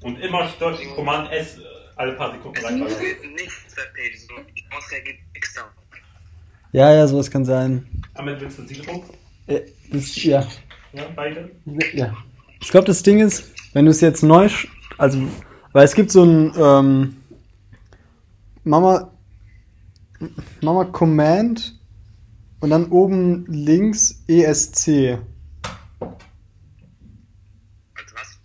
Und 0.02 0.18
immer 0.20 0.48
Steuerung 0.48 0.94
Command 0.94 1.32
S 1.32 1.58
äh, 1.58 1.62
alle 1.96 2.12
paar 2.12 2.32
Sekunden 2.32 2.60
passiert 2.62 3.24
nichts 3.34 3.74
bei 3.74 3.82
Pages, 4.00 4.26
so 4.28 4.34
die 4.56 4.64
Maus 4.70 4.90
reagiert 4.92 5.18
extra. 5.34 5.62
Ja, 6.72 6.94
ja, 6.94 7.06
sowas 7.06 7.30
kann 7.30 7.44
sein. 7.44 7.86
Ahmed, 8.14 8.40
willst 8.40 8.58
du 8.58 8.66
Sirup? 8.66 9.04
Äh, 9.48 9.62
das, 9.90 10.22
ja. 10.22 10.46
Ja, 10.92 11.04
beide? 11.16 11.50
Ja. 11.92 12.16
Ich 12.60 12.70
glaube, 12.70 12.86
das 12.86 13.02
Ding 13.02 13.20
ist, 13.20 13.52
wenn 13.72 13.84
du 13.84 13.90
es 13.90 14.00
jetzt 14.00 14.22
neu, 14.22 14.48
also, 14.96 15.18
weil 15.72 15.84
es 15.84 15.94
gibt 15.94 16.10
so 16.10 16.22
ein 16.24 16.52
ähm, 16.56 17.16
Mama, 18.64 19.12
Mama 20.60 20.84
Command 20.84 21.78
und 22.60 22.70
dann 22.70 22.90
oben 22.90 23.46
links 23.46 24.22
ESC. 24.26 25.18
Was? 28.14 28.40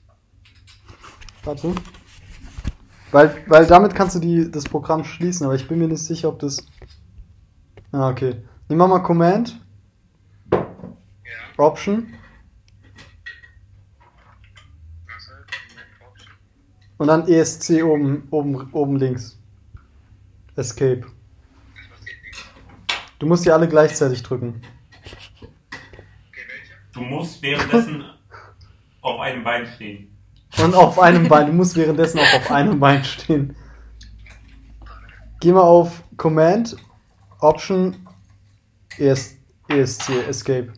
Warte. 1.44 1.74
Weil, 3.12 3.44
weil 3.48 3.68
damit 3.68 3.94
kannst 3.94 4.16
du 4.16 4.20
die, 4.20 4.50
das 4.50 4.64
Programm 4.64 5.04
schließen, 5.04 5.46
aber 5.46 5.56
ich 5.56 5.68
bin 5.68 5.80
mir 5.80 5.88
nicht 5.88 6.04
sicher, 6.04 6.30
ob 6.30 6.40
das. 6.40 6.66
Ah, 7.92 8.10
okay. 8.10 8.38
Nehmen 8.70 8.82
wir 8.82 8.88
mal 8.88 9.00
Command, 9.00 9.60
Ja. 10.52 10.66
Option 11.58 12.08
Was 15.06 15.26
soll 15.26 15.36
Comment 15.46 15.88
Option? 16.08 16.34
Und 16.98 17.08
dann 17.08 17.28
ESC 17.28 17.84
oben, 17.84 18.28
oben, 18.32 18.72
oben 18.72 18.96
links. 18.98 19.38
Escape. 20.56 21.06
Du 23.20 23.26
musst 23.26 23.46
die 23.46 23.52
alle 23.52 23.68
gleichzeitig 23.68 24.22
drücken. 24.22 24.62
Du 26.94 27.02
musst 27.02 27.42
währenddessen 27.42 28.04
auf 29.02 29.20
einem 29.20 29.44
Bein 29.44 29.66
stehen. 29.66 30.16
Und 30.62 30.76
auf 30.76 31.00
einem 31.00 31.28
Bein. 31.28 31.48
Du 31.48 31.54
musst 31.54 31.76
währenddessen 31.76 32.20
auch 32.20 32.34
auf 32.34 32.52
einem 32.52 32.80
Bein 32.80 33.04
stehen. 33.04 33.56
Geh 35.40 35.52
mal 35.52 35.62
auf 35.62 36.04
Command, 36.16 36.78
Option, 37.40 38.08
ES, 38.98 39.38
ESC, 39.68 40.10
Escape. 40.28 40.72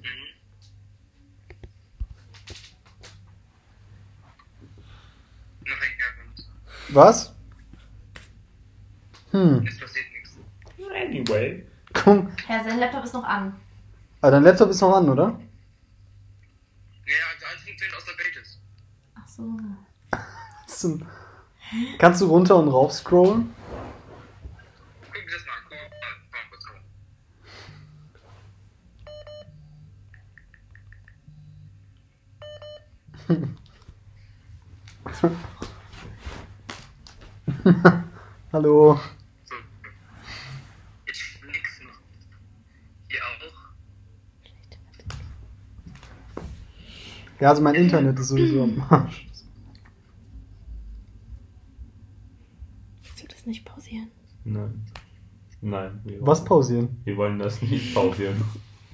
Noch 5.61 5.75
ein 5.75 5.93
Herkunft. 5.97 6.49
Was? 6.95 7.33
Hm, 9.31 9.65
Es 9.67 9.77
passiert 9.79 10.05
nichts. 10.13 10.37
Anyway. 10.95 11.65
komm. 11.93 12.31
Ja, 12.47 12.63
sein 12.63 12.79
Laptop 12.79 13.03
ist 13.03 13.13
noch 13.13 13.25
an. 13.25 13.53
Ah, 14.21 14.31
dein 14.31 14.43
Laptop 14.43 14.69
ist 14.69 14.79
noch 14.79 14.95
an, 14.95 15.09
oder? 15.09 15.37
Ja, 17.05 17.13
also 17.33 17.45
alles 17.51 17.61
funktioniert 17.63 17.97
außer 17.97 18.11
Pages. 18.17 18.59
Ach 19.15 19.27
so. 20.67 20.99
Kannst 21.97 22.21
du 22.21 22.27
runter 22.27 22.55
und 22.55 22.69
rauf 22.69 22.93
scrollen? 22.93 23.53
Guck 25.03 25.13
dir 25.13 25.31
das 25.31 25.45
mal 25.45 25.53
an. 25.53 25.63
Komm, 25.69 25.77
komm, 26.01 26.17
komm, 26.31 26.49
kurz, 26.49 26.65
komm. 33.27 33.55
Hallo. 38.53 38.99
So. 39.43 39.55
Ich 41.07 41.39
nix 41.47 41.81
noch. 41.81 41.99
Hier 43.09 43.19
auch. 43.23 43.53
Ja, 47.39 47.49
also 47.49 47.61
mein 47.61 47.75
Internet 47.75 48.19
ist 48.19 48.27
sowieso 48.29 48.63
am 48.63 48.81
Arsch. 48.89 49.27
Willst 53.03 53.23
du 53.23 53.27
das 53.27 53.45
nicht 53.47 53.65
pausieren? 53.65 54.11
Nein. 54.43 54.85
Nein. 55.61 55.99
wir 56.03 56.21
Was 56.21 56.39
wollen- 56.39 56.47
pausieren? 56.47 57.01
Wir 57.03 57.17
wollen 57.17 57.39
das 57.39 57.61
nicht 57.61 57.95
pausieren. 57.95 58.41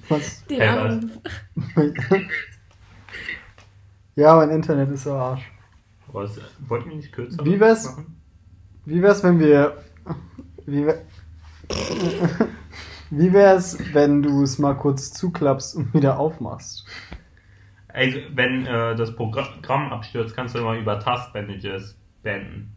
Was? 0.08 0.44
Den 0.46 0.60
Hey, 0.60 0.68
Anruf. 0.68 1.10
Ja, 4.14 4.36
mein 4.36 4.50
Internet 4.50 4.90
ist 4.90 5.06
am 5.06 5.16
Arsch. 5.16 5.50
Was, 6.08 6.38
wollten 6.68 6.90
wir 6.90 6.96
nicht 6.96 7.12
kürzer 7.12 7.42
Wie 7.46 7.58
wär's- 7.58 7.86
machen? 7.86 8.21
Wie 8.84 9.00
wär's, 9.02 9.22
wenn 9.22 9.38
wir. 9.38 9.82
Wie, 10.66 10.86
wär, 10.86 11.02
wie 13.10 13.32
wär's, 13.32 13.78
wenn 13.92 14.22
du 14.22 14.42
es 14.42 14.58
mal 14.58 14.74
kurz 14.74 15.12
zuklappst 15.12 15.76
und 15.76 15.92
wieder 15.94 16.18
aufmachst? 16.18 16.84
Also, 17.88 18.18
wenn 18.34 18.64
äh, 18.66 18.94
das 18.96 19.14
Programm 19.14 19.92
abstürzt, 19.92 20.34
kannst 20.34 20.54
du 20.54 20.60
immer 20.60 20.76
über 20.78 20.98
Task 20.98 21.34
Managers 21.34 21.96
beenden. 22.22 22.74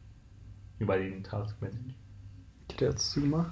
Über 0.79 0.97
den 0.97 1.23
Task 1.23 1.55
Manager. 1.61 1.93
Hat 2.71 2.81
der 2.81 2.89
jetzt 2.89 3.11
zugemacht? 3.11 3.51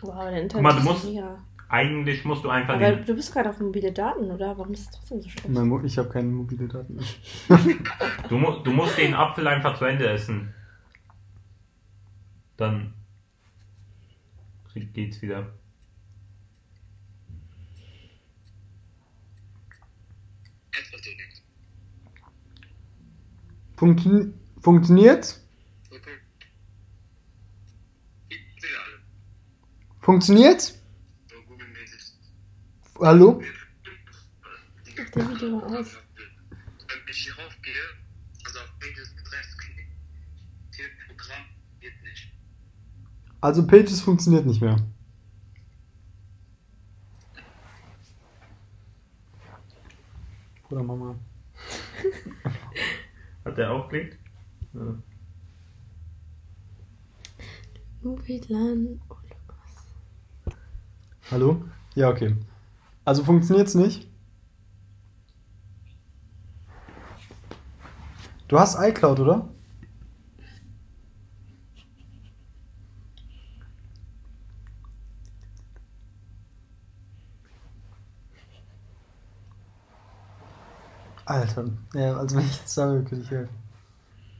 Wow, 0.00 0.14
dein 0.24 0.48
Guck 0.48 0.62
mal, 0.62 0.70
Internet 0.70 0.72
du 0.72 0.78
ist 0.78 0.84
musst- 0.84 1.04
mega. 1.04 1.38
Eigentlich 1.72 2.22
musst 2.26 2.44
du 2.44 2.50
einfach 2.50 2.74
Aber 2.74 2.96
du 2.96 3.14
bist 3.14 3.32
gerade 3.32 3.48
auf 3.48 3.58
mobile 3.58 3.92
Daten, 3.92 4.30
oder? 4.30 4.58
Warum 4.58 4.74
ist 4.74 4.80
es 4.80 4.90
trotzdem 4.90 5.22
so 5.22 5.64
Mo 5.64 5.82
ich 5.82 5.96
habe 5.96 6.10
keine 6.10 6.28
mobile 6.28 6.68
Daten. 6.68 6.96
mehr. 6.96 7.58
Du, 8.28 8.36
mu 8.36 8.58
du 8.62 8.72
musst 8.72 8.98
den 8.98 9.14
Apfel 9.14 9.46
einfach 9.48 9.78
zu 9.78 9.86
Ende 9.86 10.06
essen. 10.06 10.52
Dann 12.58 12.92
geht's 14.74 15.22
wieder. 15.22 15.50
Jetzt 20.76 20.92
wird 20.92 21.06
nichts. 21.16 21.42
Funktio 23.78 24.34
funktioniert? 24.60 25.40
Okay. 25.90 26.10
Ich 28.28 28.60
sehe 28.60 28.70
alle. 28.78 29.00
Funktioniert? 30.02 30.81
Hallo? 33.04 33.42
Mach 34.96 35.10
den 35.10 35.30
Video 35.30 35.56
mal 35.56 35.76
aus. 35.76 35.98
Wenn 36.88 36.98
ich 37.10 37.16
hier 37.16 37.32
raufgehe, 37.34 37.74
also 38.46 38.60
auf 38.60 38.78
Pages 38.78 39.12
mit 39.16 39.32
rechts 39.32 39.58
klicke, 39.58 39.82
hier 40.70 40.84
Programm 41.08 41.42
geht 41.80 42.00
nicht. 42.04 42.32
Also 43.40 43.66
Pages 43.66 44.00
funktioniert 44.00 44.46
nicht 44.46 44.62
mehr. 44.62 44.76
Bruder 50.68 50.84
Mama. 50.84 51.16
Hat 53.44 53.58
der 53.58 53.72
aufgelegt? 53.72 54.16
Ja. 54.74 55.02
Mobilan. 58.02 59.00
Hallo? 61.32 61.64
Ja, 61.96 62.08
okay. 62.10 62.36
Also 63.04 63.24
funktioniert's 63.24 63.74
nicht? 63.74 64.08
Du 68.48 68.58
hast 68.58 68.78
iCloud, 68.78 69.20
oder? 69.20 69.48
Alter, 81.24 81.64
ja, 81.94 82.16
also 82.16 82.36
wenn 82.36 82.44
ich 82.44 82.58
jetzt 82.58 82.74
sage, 82.74 83.04
könnte 83.04 83.24
ich 83.24 83.30
helfen. 83.30 83.56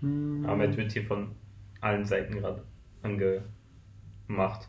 Hm. 0.01 0.45
Ahmed 0.47 0.77
wird 0.77 0.93
hier 0.93 1.07
von 1.07 1.35
allen 1.81 2.05
Seiten 2.05 2.35
gerade 2.35 2.63
angemacht. 3.03 4.69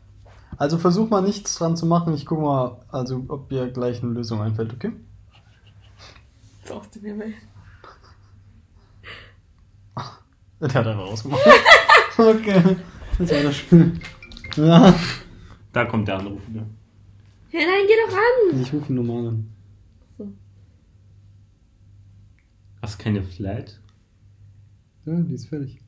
Also 0.57 0.77
versuch 0.77 1.09
mal 1.09 1.21
nichts 1.21 1.55
dran 1.55 1.75
zu 1.75 1.85
machen. 1.85 2.13
Ich 2.13 2.25
guck 2.25 2.39
mal, 2.39 2.85
also 2.89 3.23
ob 3.27 3.49
dir 3.49 3.69
gleich 3.69 4.01
eine 4.03 4.13
Lösung 4.13 4.41
einfällt, 4.41 4.73
okay? 4.73 4.91
Brauchst 6.65 6.95
du 6.95 6.99
mir 7.01 7.15
mal. 7.15 7.33
Der 10.61 10.73
hat 10.73 10.87
einfach 10.87 11.03
ausgemacht. 11.03 11.41
okay. 12.17 12.77
Das 13.19 13.31
war 13.31 13.43
das 13.43 13.55
Spiel. 13.55 13.99
Ja. 14.55 14.93
Da 15.73 15.85
kommt 15.85 16.07
der 16.07 16.19
Anruf 16.19 16.41
wieder. 16.47 16.65
Ja, 17.51 17.59
nein, 17.59 17.85
geh 17.87 17.93
doch 18.07 18.15
ran! 18.15 18.61
Ich 18.61 18.73
rufe 18.73 18.91
ihn 18.91 18.95
normal 18.95 19.27
an. 19.27 19.53
Hast 22.81 22.99
du 22.99 23.03
keine 23.03 23.23
Flat? 23.23 23.79
Ja, 25.05 25.13
die 25.15 25.33
ist 25.33 25.47
fertig. 25.47 25.79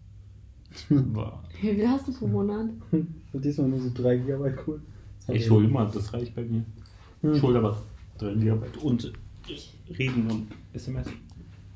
Boah. 0.89 1.43
Wie 1.61 1.73
viel 1.73 1.87
hast 1.87 2.07
du 2.07 2.13
pro 2.13 2.27
Monat? 2.27 2.69
Diesmal 3.33 3.69
nur 3.69 3.79
so 3.79 3.91
3 3.93 4.17
GB 4.17 4.53
cool. 4.67 4.81
Ich 5.27 5.49
hole 5.49 5.65
immer, 5.67 5.85
das 5.85 6.13
reicht 6.13 6.35
bei 6.35 6.43
mir. 6.43 6.63
Ich 7.21 7.41
hole 7.41 7.57
aber 7.57 7.81
3 8.19 8.33
GB 8.35 8.65
und 8.83 9.13
reden 9.97 10.29
und 10.29 10.47
SMS. 10.73 11.07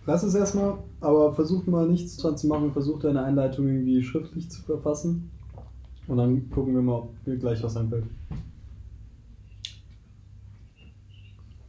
Lass 0.05 0.23
es 0.23 0.35
erstmal, 0.35 0.77
aber 1.01 1.33
versuch 1.33 1.65
mal 1.67 1.87
nichts 1.87 2.17
dran 2.17 2.37
zu 2.37 2.47
machen. 2.47 2.71
Versuch 2.71 2.99
deine 2.99 3.23
Einleitung 3.23 3.67
irgendwie 3.67 4.01
schriftlich 4.03 4.49
zu 4.49 4.61
verfassen. 4.63 5.29
Und 6.07 6.17
dann 6.17 6.49
gucken 6.49 6.73
wir 6.73 6.81
mal, 6.81 6.95
ob 6.95 7.27
mir 7.27 7.37
gleich 7.37 7.61
was 7.61 7.77
einfällt. 7.77 8.05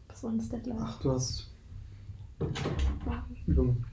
Was 0.09 0.25
war 0.25 0.33
das 0.33 0.49
Deadline? 0.49 0.79
Ach, 0.81 1.01
du 1.03 1.11
hast 1.11 1.51
Übung. 3.47 3.85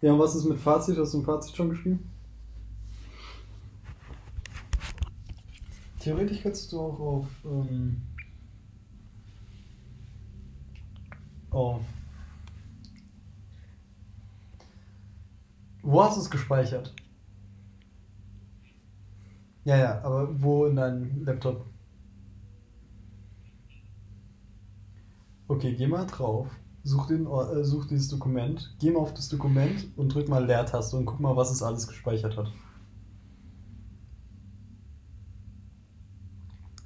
Ja, 0.00 0.12
und 0.12 0.18
was 0.18 0.34
ist 0.34 0.44
mit 0.44 0.58
Fazit? 0.58 0.98
Hast 0.98 1.14
du 1.14 1.18
ein 1.18 1.24
Fazit 1.24 1.56
schon 1.56 1.70
geschrieben? 1.70 2.10
Theoretisch 6.04 6.42
kannst 6.42 6.70
du 6.70 6.80
auch 6.82 7.00
auf, 7.00 7.26
ähm, 7.46 8.02
auf 11.48 11.80
Wo 15.82 16.02
hast 16.02 16.18
du 16.18 16.20
es 16.20 16.30
gespeichert? 16.30 16.94
Ja, 19.64 19.78
ja, 19.78 20.02
aber 20.02 20.28
wo 20.42 20.66
in 20.66 20.76
deinem 20.76 21.24
Laptop? 21.24 21.64
Okay, 25.48 25.74
geh 25.74 25.86
mal 25.86 26.04
drauf, 26.06 26.48
such, 26.82 27.06
den, 27.06 27.24
äh, 27.26 27.64
such 27.64 27.86
dieses 27.86 28.08
Dokument, 28.08 28.76
geh 28.78 28.90
mal 28.90 29.00
auf 29.00 29.14
das 29.14 29.30
Dokument 29.30 29.86
und 29.96 30.12
drück 30.12 30.28
mal 30.28 30.44
Leertaste 30.44 30.98
und 30.98 31.06
guck 31.06 31.20
mal, 31.20 31.34
was 31.34 31.50
es 31.50 31.62
alles 31.62 31.88
gespeichert 31.88 32.36
hat. 32.36 32.52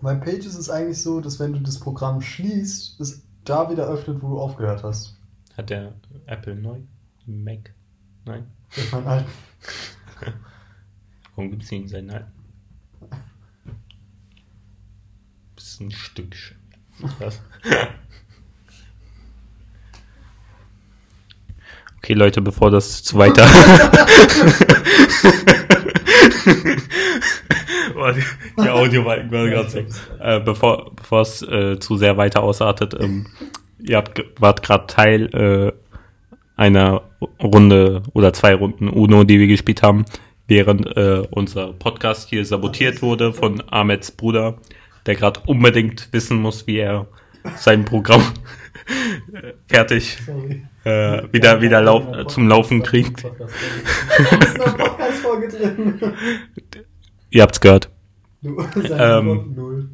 Bei 0.01 0.15
Pages 0.15 0.47
ist 0.47 0.59
es 0.59 0.71
eigentlich 0.71 1.03
so, 1.03 1.21
dass 1.21 1.41
wenn 1.41 1.53
du 1.53 1.61
das 1.61 1.81
Programm 1.81 2.21
schließt, 2.21 3.01
es 3.01 3.23
da 3.45 3.69
wieder 3.71 3.87
öffnet, 3.87 4.23
wo 4.23 4.29
du 4.29 4.41
aufgehört 4.41 4.85
hast. 4.85 5.17
Hat 5.57 5.71
der 5.71 5.95
Apple 6.27 6.55
neu? 6.55 6.79
Mac? 7.27 7.73
Nein? 8.25 8.47
Ich 8.77 8.93
mein, 8.93 9.05
halt, 9.05 9.27
Warum 11.35 11.51
gibt 11.51 11.65
es 11.65 11.73
in 11.73 11.89
seinen 11.89 12.11
alten? 12.11 12.31
Bist 15.57 15.81
ein 15.81 15.91
Stück 15.91 16.33
Sch- 16.35 16.55
Was? 17.19 17.41
Okay, 21.99 22.15
Leute, 22.15 22.41
bevor 22.41 22.71
das 22.71 23.03
zu 23.03 23.19
weiter. 23.19 23.45
Boah, 28.09 28.15
die, 28.15 28.63
die 28.63 28.69
Audio 28.69 29.05
war, 29.05 29.17
war 29.31 29.49
gerade 29.49 29.75
weg. 29.75 29.87
Äh, 30.21 30.41
bevor 30.41 30.93
es 31.21 31.43
äh, 31.43 31.79
zu 31.79 31.97
sehr 31.97 32.17
weiter 32.17 32.43
ausartet, 32.43 32.95
ähm, 32.99 33.27
ihr 33.79 33.97
habt, 33.97 34.23
wart 34.39 34.63
gerade 34.63 34.87
Teil 34.87 35.35
äh, 35.35 35.73
einer 36.57 37.03
Runde 37.43 38.03
oder 38.15 38.33
zwei 38.33 38.55
Runden 38.55 38.89
Uno, 38.89 39.25
die 39.25 39.39
wir 39.39 39.47
gespielt 39.47 39.83
haben, 39.83 40.05
während 40.47 40.87
äh, 40.97 41.23
unser 41.31 41.73
Podcast 41.73 42.29
hier 42.29 42.45
sabotiert 42.45 43.03
wurde 43.03 43.33
von 43.33 43.63
Ahmeds 43.69 44.11
Bruder, 44.11 44.57
der 45.07 45.15
gerade 45.15 45.41
unbedingt 45.47 46.09
wissen 46.13 46.39
muss, 46.39 46.67
wie 46.67 46.79
er 46.79 47.07
sein 47.57 47.85
Programm 47.85 48.23
fertig 49.69 50.19
äh, 50.85 51.23
wieder 51.33 51.61
wieder 51.61 51.81
lau 51.81 52.25
zum 52.25 52.49
Laufen 52.49 52.83
kriegt. 52.83 53.23
Podcast-Folge 53.23 55.49
drin. 55.49 56.01
Ihr 57.31 57.43
habt's 57.43 57.61
gehört. 57.61 57.91
Du, 58.43 58.61
sein 58.75 58.99
Ähm. 58.99 59.27
Wort 59.27 59.57
null. 59.57 59.91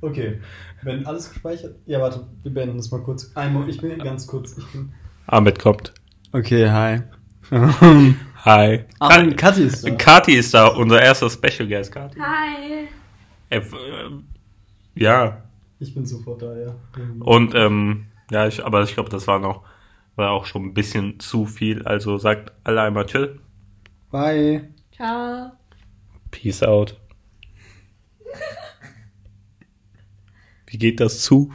Okay, 0.00 0.40
wenn 0.82 1.06
alles 1.06 1.30
gespeichert. 1.30 1.76
Ja, 1.86 2.00
warte, 2.00 2.26
wir 2.42 2.52
beenden 2.52 2.76
das 2.76 2.90
mal 2.90 3.02
kurz. 3.02 3.32
Einmal, 3.34 3.68
ich 3.68 3.80
bin 3.80 3.98
ganz 3.98 4.26
kurz. 4.26 4.54
Bin 4.72 4.92
Ahmed 5.26 5.58
kommt. 5.58 5.92
okay, 6.32 6.68
hi. 6.70 7.02
Hi. 8.44 8.84
Ach, 9.00 9.08
Ka- 9.08 9.20
und 9.20 9.36
Kathi 9.36 9.62
ist 9.64 9.84
da. 9.84 9.90
Kati 9.90 10.34
ist 10.34 10.54
da, 10.54 10.68
unser 10.68 11.02
erster 11.02 11.28
Special 11.28 11.66
Guest. 11.68 11.90
Kati. 11.90 12.16
Hi! 12.20 12.86
Äh, 13.50 13.58
äh, 13.58 13.62
ja. 14.94 15.42
Ich 15.80 15.92
bin 15.92 16.06
sofort 16.06 16.42
da, 16.42 16.56
ja. 16.56 16.74
Und 17.20 17.54
ähm, 17.56 18.06
ja, 18.30 18.46
ich, 18.46 18.64
aber 18.64 18.82
ich 18.84 18.94
glaube, 18.94 19.10
das 19.10 19.26
war 19.26 19.40
noch 19.40 19.64
war 20.16 20.30
auch 20.30 20.46
schon 20.46 20.64
ein 20.64 20.74
bisschen 20.74 21.20
zu 21.20 21.44
viel. 21.46 21.82
Also 21.86 22.18
sagt 22.18 22.52
alle 22.64 22.82
einmal 22.82 23.06
Chill. 23.06 23.38
Bye. 24.10 24.68
Ciao! 24.94 25.52
Peace 26.30 26.62
out. 26.62 26.96
Wie 30.66 30.78
geht 30.78 31.00
das 31.00 31.20
zu? 31.22 31.52